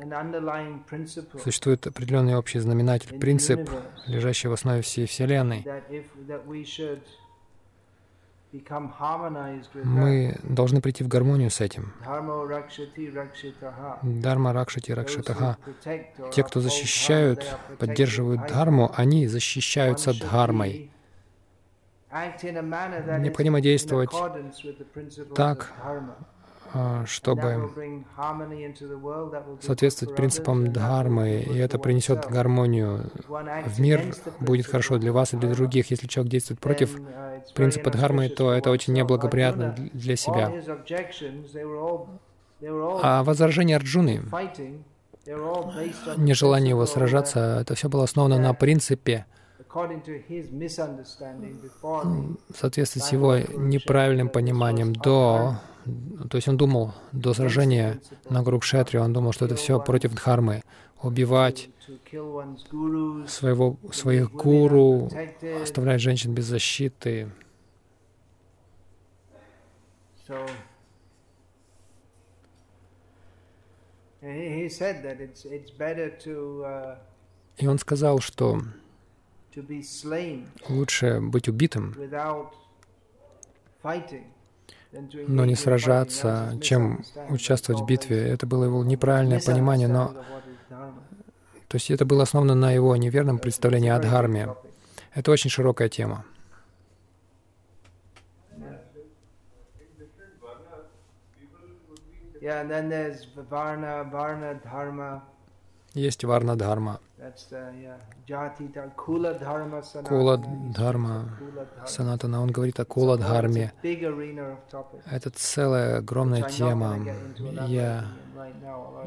Существует 1.44 1.86
определенный 1.86 2.36
общий 2.36 2.60
знаменатель, 2.60 3.20
принцип, 3.20 3.70
лежащий 4.08 4.48
в 4.48 4.54
основе 4.54 4.82
всей 4.82 5.06
Вселенной. 5.06 5.66
Мы 9.84 10.38
должны 10.44 10.82
прийти 10.82 11.04
в 11.04 11.08
гармонию 11.10 11.50
с 11.50 11.60
этим. 11.60 11.92
Дharma 14.04 14.54
ракшати 14.54 14.92
ракшатаха. 14.94 15.58
Те, 16.32 16.44
кто 16.44 16.62
защищают, 16.62 17.58
поддерживают 17.80 18.48
дхарму, 18.48 18.92
они 18.96 19.28
защищаются 19.28 20.14
дхармой. 20.14 20.90
Необходимо 23.20 23.60
действовать 23.60 24.12
так, 25.36 25.74
а, 26.74 27.06
чтобы 27.06 27.70
соответствовать 29.62 30.16
принципам 30.16 30.72
дхармы, 30.72 31.42
и 31.42 31.58
это 31.58 31.78
принесет 31.78 32.26
гармонию 32.30 33.12
в 33.66 33.80
мир, 33.82 34.16
будет 34.40 34.66
хорошо 34.66 34.98
для 34.98 35.12
вас 35.12 35.34
и 35.34 35.38
для 35.38 35.54
других. 35.54 35.92
Если 35.92 36.08
человек 36.08 36.32
действует 36.32 36.62
против 36.62 36.98
принципа 37.54 37.92
дхармы, 37.92 38.30
то 38.30 38.54
это 38.54 38.72
очень 38.72 38.94
неблагоприятно 38.94 39.76
для 39.94 40.16
себя. 40.16 40.54
А 43.02 43.24
возражение 43.24 43.76
Арджуны, 43.76 44.22
нежелание 46.18 46.70
его 46.70 46.86
сражаться, 46.86 47.60
это 47.62 47.76
все 47.76 47.90
было 47.90 48.04
основано 48.06 48.40
на 48.40 48.54
принципе 48.54 49.26
соответствует 52.54 53.06
с 53.06 53.12
его 53.12 53.38
неправильным 53.38 54.30
пониманием 54.30 54.94
до, 54.94 55.58
то 56.30 56.38
есть 56.38 56.48
он 56.48 56.56
думал 56.56 56.94
до 57.12 57.34
сражения 57.34 58.00
на 58.30 58.42
Гурукшетре, 58.42 59.02
он 59.02 59.12
думал, 59.12 59.34
что 59.34 59.46
это 59.46 59.56
все 59.56 59.80
против 59.80 60.14
дхармы, 60.14 60.62
убивать 61.02 61.70
своего, 63.28 63.78
своих 63.92 64.32
гуру, 64.32 65.10
оставлять 65.62 66.00
женщин 66.02 66.34
без 66.34 66.46
защиты. 66.46 67.30
И 77.58 77.68
он 77.68 77.78
сказал, 77.78 78.20
что 78.20 78.62
Лучше 80.70 81.20
быть 81.22 81.48
убитым, 81.48 81.96
но 85.28 85.46
не 85.46 85.56
сражаться, 85.56 86.58
чем 86.62 87.04
участвовать 87.30 87.82
в 87.82 87.86
битве. 87.86 88.18
Это 88.30 88.46
было 88.48 88.66
его 88.66 88.84
неправильное 88.84 89.42
понимание, 89.42 89.88
но... 89.88 90.14
То 91.68 91.78
есть 91.78 91.92
это 91.92 92.06
было 92.06 92.24
основано 92.24 92.56
на 92.56 92.72
его 92.72 92.96
неверном 92.96 93.40
представлении 93.40 93.90
о 93.90 94.00
дхарме. 94.00 94.56
Это 95.14 95.32
очень 95.32 95.50
широкая 95.50 95.90
тема. 95.90 96.26
Есть 105.96 106.26
варна 106.26 106.56
дхарма. 106.58 107.00
Кула 108.98 109.34
Дхарма 110.38 111.30
Санатана, 111.88 112.42
он 112.42 112.52
говорит 112.52 112.80
о 112.82 112.86
Кула 112.86 113.18
Дхарме. 113.18 113.72
Это 115.10 115.30
целая 115.30 115.98
огромная 116.00 116.44
тема. 116.44 117.00
Я 117.68 118.06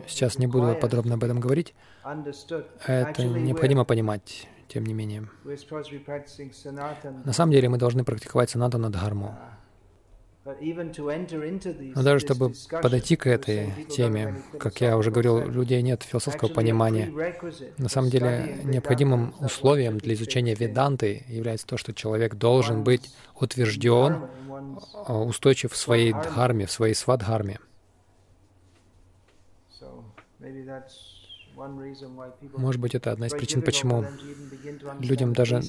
сейчас 0.06 0.38
не 0.38 0.46
буду 0.46 0.74
подробно 0.80 1.14
об 1.14 1.24
этом 1.24 1.40
говорить. 1.40 1.74
Это 2.86 3.24
необходимо 3.24 3.84
понимать, 3.84 4.48
тем 4.66 4.84
не 4.84 4.94
менее. 4.94 5.28
На 7.24 7.32
самом 7.34 7.52
деле 7.52 7.68
мы 7.68 7.76
должны 7.76 8.02
практиковать 8.02 8.48
Санатана 8.48 8.90
Дхарму. 8.90 9.36
Но 11.94 12.02
даже 12.02 12.20
чтобы 12.20 12.52
подойти 12.82 13.16
к 13.16 13.26
этой 13.26 13.70
теме, 13.90 14.42
как 14.58 14.80
я 14.80 14.96
уже 14.96 15.10
говорил, 15.10 15.36
у 15.36 15.48
людей 15.48 15.82
нет 15.82 16.02
философского 16.02 16.48
понимания. 16.48 17.12
На 17.76 17.88
самом 17.88 18.08
деле 18.10 18.58
необходимым 18.64 19.34
условием 19.40 19.98
для 19.98 20.14
изучения 20.14 20.54
веданты 20.54 21.24
является 21.28 21.66
то, 21.66 21.76
что 21.76 21.92
человек 21.92 22.36
должен 22.36 22.82
быть 22.82 23.10
утвержден, 23.38 24.28
а, 25.06 25.20
устойчив 25.20 25.72
в 25.72 25.76
своей 25.76 26.12
дхарме, 26.12 26.66
в 26.66 26.72
своей 26.72 26.94
свадхарме. 26.94 27.58
Может 32.56 32.80
быть, 32.80 32.94
это 32.94 33.12
одна 33.12 33.26
из 33.26 33.32
причин, 33.32 33.62
почему 33.62 34.04
людям 35.00 35.32
даже 35.32 35.60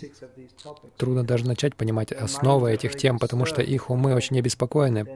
трудно 0.98 1.24
даже 1.24 1.46
начать 1.48 1.76
понимать 1.76 2.12
основы 2.12 2.72
этих 2.72 2.96
тем, 2.96 3.20
потому 3.20 3.46
что 3.46 3.62
их 3.62 3.90
умы 3.90 4.14
очень 4.14 4.38
обеспокоены, 4.40 5.08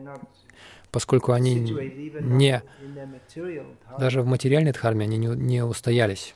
поскольку 0.91 1.31
они 1.31 1.55
не, 1.55 2.63
даже 3.97 4.21
в 4.21 4.25
материальной 4.25 4.71
дхарме 4.71 5.05
они 5.05 5.17
не, 5.17 5.27
не 5.27 5.63
устоялись. 5.63 6.35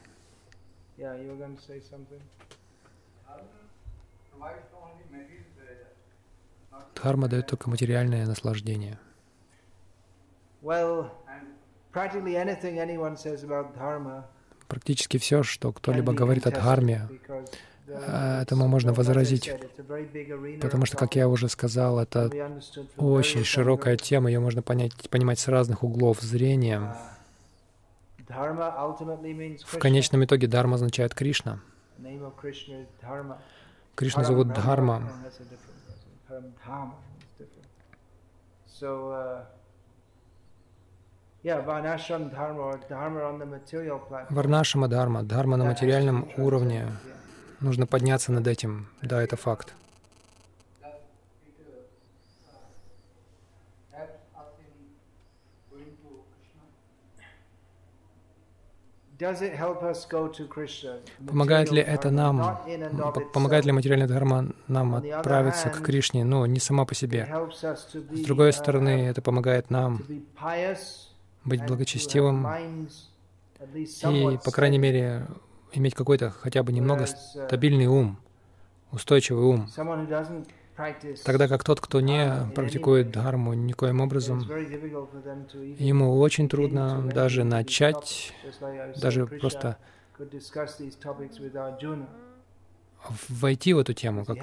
Дхарма 6.95 7.27
дает 7.27 7.45
только 7.45 7.69
материальное 7.69 8.25
наслаждение. 8.25 8.99
Практически 14.67 15.17
все, 15.17 15.43
что 15.43 15.71
кто-либо 15.71 16.13
говорит 16.13 16.45
о 16.45 16.51
дхарме, 16.51 17.09
э, 17.87 18.41
этому 18.41 18.67
можно 18.67 18.93
возразить, 18.93 19.49
потому 20.61 20.85
что, 20.85 20.97
как 20.97 21.15
я 21.15 21.29
уже 21.29 21.47
сказал, 21.47 21.99
это 21.99 22.29
очень 22.97 23.43
широкая 23.43 23.95
тема, 23.95 24.29
ее 24.29 24.39
можно 24.39 24.61
понять, 24.61 25.09
понимать 25.09 25.39
с 25.39 25.47
разных 25.47 25.83
углов 25.83 26.21
зрения. 26.21 26.95
В 28.27 29.77
конечном 29.79 30.25
итоге 30.25 30.47
Дharma 30.47 30.75
означает 30.75 31.15
Кришна. 31.15 31.61
Кришна 33.95 34.23
зовут 34.23 34.49
Дхарма. 34.49 35.09
Варнашама 44.29 44.87
Дхарма, 44.87 45.23
Дхарма 45.23 45.57
на 45.57 45.65
материальном 45.65 46.27
уровне. 46.37 46.87
Нужно 47.59 47.87
подняться 47.87 48.31
над 48.31 48.47
этим. 48.47 48.87
Да, 49.01 49.21
это 49.21 49.35
факт. 49.37 49.73
Помогает 61.27 61.71
ли 61.71 61.81
это 61.81 62.11
нам, 62.11 62.59
помогает 63.33 63.65
ли 63.65 63.71
материальная 63.71 64.07
дхарма 64.07 64.49
нам 64.67 64.95
отправиться 64.95 65.69
к 65.69 65.81
Кришне? 65.81 66.23
Ну, 66.23 66.45
не 66.45 66.59
сама 66.59 66.85
по 66.85 66.93
себе. 66.93 67.27
С 68.11 68.21
другой 68.21 68.53
стороны, 68.53 69.07
это 69.07 69.21
помогает 69.23 69.71
нам 69.71 70.03
быть 71.47 71.65
благочестивым 71.65 72.47
и, 73.81 74.37
по 74.43 74.51
крайней 74.51 74.77
мере, 74.77 75.27
иметь 75.73 75.95
какой-то 75.95 76.29
хотя 76.29 76.63
бы 76.63 76.71
немного 76.71 77.05
стабильный 77.05 77.87
ум, 77.87 78.19
устойчивый 78.91 79.45
ум. 79.45 79.69
Тогда 81.25 81.47
как 81.47 81.63
тот, 81.63 81.81
кто 81.81 82.01
не 82.01 82.51
практикует 82.53 83.11
дхарму 83.11 83.53
никоим 83.53 83.99
образом, 83.99 84.41
ему 84.41 86.19
очень 86.19 86.47
трудно 86.47 87.01
даже 87.11 87.43
начать, 87.43 88.33
даже 89.01 89.25
просто 89.25 89.77
войти 93.27 93.73
в 93.73 93.79
эту 93.79 93.93
тему, 93.93 94.25
как 94.25 94.37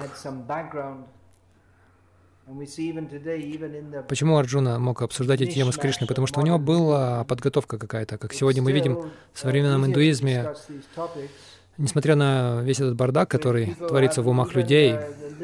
Почему 4.07 4.37
Арджуна 4.37 4.77
мог 4.77 5.01
обсуждать 5.01 5.41
эти 5.41 5.55
темы 5.55 5.73
с 5.73 5.77
Кришной? 5.77 6.07
Потому 6.07 6.27
что 6.27 6.39
у 6.39 6.43
него 6.43 6.59
была 6.59 7.23
подготовка 7.23 7.79
какая-то. 7.79 8.17
Как 8.17 8.33
сегодня 8.33 8.61
мы 8.61 8.71
видим 8.71 9.11
в 9.33 9.39
современном 9.39 9.85
индуизме, 9.85 10.53
Несмотря 11.77 12.15
на 12.15 12.61
весь 12.61 12.79
этот 12.79 12.95
бардак, 12.95 13.29
который 13.29 13.75
творится 13.75 14.21
в 14.21 14.29
умах 14.29 14.55
людей, 14.55 14.95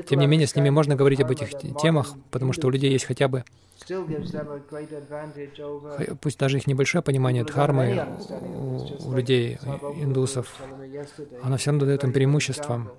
тем 0.08 0.20
не 0.20 0.28
менее 0.28 0.47
с 0.47 0.56
ними 0.56 0.70
можно 0.70 0.95
говорить 0.95 1.20
об 1.20 1.30
этих 1.30 1.49
темах, 1.82 2.14
потому 2.30 2.54
что 2.54 2.68
у 2.68 2.70
людей 2.70 2.89
есть 2.89 3.04
хотя 3.04 3.28
бы, 3.28 3.43
пусть 6.22 6.39
даже 6.39 6.58
их 6.58 6.68
небольшое 6.68 7.02
понимание 7.02 7.43
дхармы 7.43 8.08
у, 8.56 9.10
у 9.10 9.14
людей, 9.14 9.58
индусов, 9.97 10.56
оно 11.43 11.58
все 11.58 11.72
равно 11.72 11.86
дает 11.86 12.04
им 12.06 12.14
преимущество. 12.14 12.89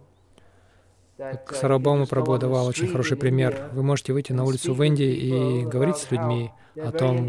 Сарабхаума 1.50 2.04
Прабhu 2.04 2.38
давал 2.38 2.66
очень 2.66 2.88
хороший 2.88 3.16
пример. 3.16 3.70
Вы 3.72 3.82
можете 3.82 4.12
выйти 4.12 4.32
на 4.32 4.44
улицу 4.44 4.74
в 4.74 4.82
Индии 4.82 5.12
и 5.12 5.64
говорить 5.64 5.96
с 5.96 6.10
людьми 6.10 6.50
о 6.76 6.90
том, 6.92 7.28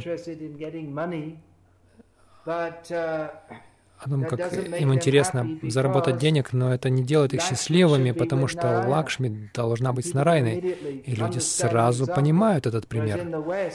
о 2.46 4.10
том, 4.10 4.26
как 4.26 4.54
им 4.54 4.94
интересно 4.94 5.60
заработать 5.64 6.18
денег, 6.18 6.54
но 6.54 6.74
это 6.74 6.90
не 6.90 7.04
делает 7.04 7.34
их 7.34 7.42
счастливыми, 7.42 8.12
потому 8.12 8.48
что 8.48 8.86
Лакшми 8.88 9.50
должна 9.54 9.94
быть 9.94 10.08
с 10.08 10.14
Нарайной. 10.14 10.60
И 11.06 11.16
люди 11.16 11.40
сразу 11.40 12.08
понимают 12.08 12.68
этот 12.68 12.88
пример. 12.88 13.20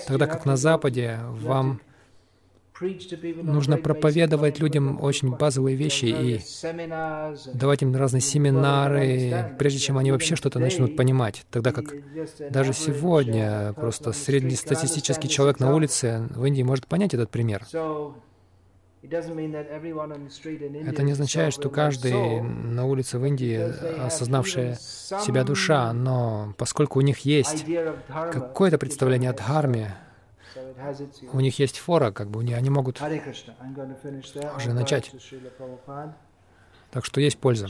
Тогда 0.06 0.26
как 0.26 0.44
на 0.44 0.56
Западе 0.56 1.18
вам 1.22 1.80
нужно 3.42 3.76
проповедовать 3.76 4.60
людям 4.60 5.02
очень 5.02 5.30
базовые 5.30 5.76
вещи 5.76 6.06
и 6.06 6.40
давать 7.54 7.82
им 7.82 7.94
разные 7.94 8.20
семинары, 8.20 9.54
прежде 9.58 9.78
чем 9.78 9.98
они 9.98 10.12
вообще 10.12 10.36
что-то 10.36 10.58
начнут 10.58 10.96
понимать. 10.96 11.44
Тогда 11.50 11.72
как 11.72 11.94
даже 12.50 12.72
сегодня 12.72 13.72
просто 13.74 14.12
среднестатистический 14.12 15.28
человек 15.28 15.60
на 15.60 15.74
улице 15.74 16.28
в 16.30 16.44
Индии 16.44 16.62
может 16.62 16.86
понять 16.86 17.14
этот 17.14 17.30
пример. 17.30 17.64
Это 19.00 21.02
не 21.02 21.12
означает, 21.12 21.54
что 21.54 21.70
каждый 21.70 22.42
на 22.42 22.84
улице 22.84 23.18
в 23.18 23.24
Индии 23.24 23.56
осознавшая 24.04 24.74
себя 24.74 25.44
душа, 25.44 25.92
но 25.92 26.52
поскольку 26.58 26.98
у 26.98 27.02
них 27.02 27.20
есть 27.20 27.64
какое-то 28.08 28.76
представление 28.76 29.30
о 29.30 29.34
дхарме, 29.34 29.94
у 31.32 31.40
них 31.40 31.58
есть 31.58 31.78
фора, 31.78 32.10
как 32.12 32.28
бы 32.28 32.40
они 32.40 32.70
могут 32.70 33.00
уже 33.00 34.72
начать. 34.72 35.12
Так 36.90 37.04
что 37.04 37.20
есть 37.20 37.38
польза. 37.38 37.68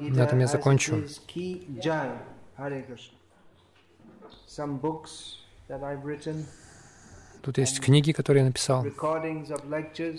На 0.00 0.20
этом 0.22 0.38
я 0.40 0.46
закончу. 0.46 1.04
Тут 7.42 7.58
есть 7.58 7.80
книги, 7.80 8.12
которые 8.12 8.42
я 8.42 8.46
написал. 8.46 8.84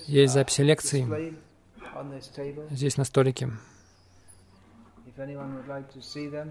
Есть 0.07 0.33
записи 0.33 0.61
лекций 0.61 1.35
здесь 2.71 2.97
на 2.97 3.03
столике. 3.03 3.51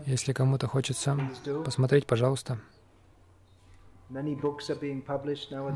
Если 0.07 0.33
кому-то 0.33 0.67
хочется 0.67 1.19
посмотреть, 1.65 2.07
пожалуйста. 2.07 2.59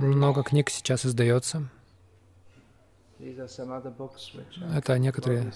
Много 0.00 0.44
книг 0.44 0.70
сейчас 0.70 1.04
издается. 1.04 1.68
Это 3.18 4.98
некоторые 4.98 5.52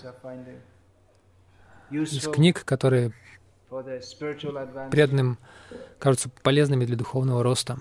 из 1.90 2.28
книг, 2.28 2.64
которые 2.64 3.12
преданным 4.90 5.38
кажутся 6.00 6.28
полезными 6.42 6.84
для 6.84 6.96
духовного 6.96 7.44
роста. 7.44 7.78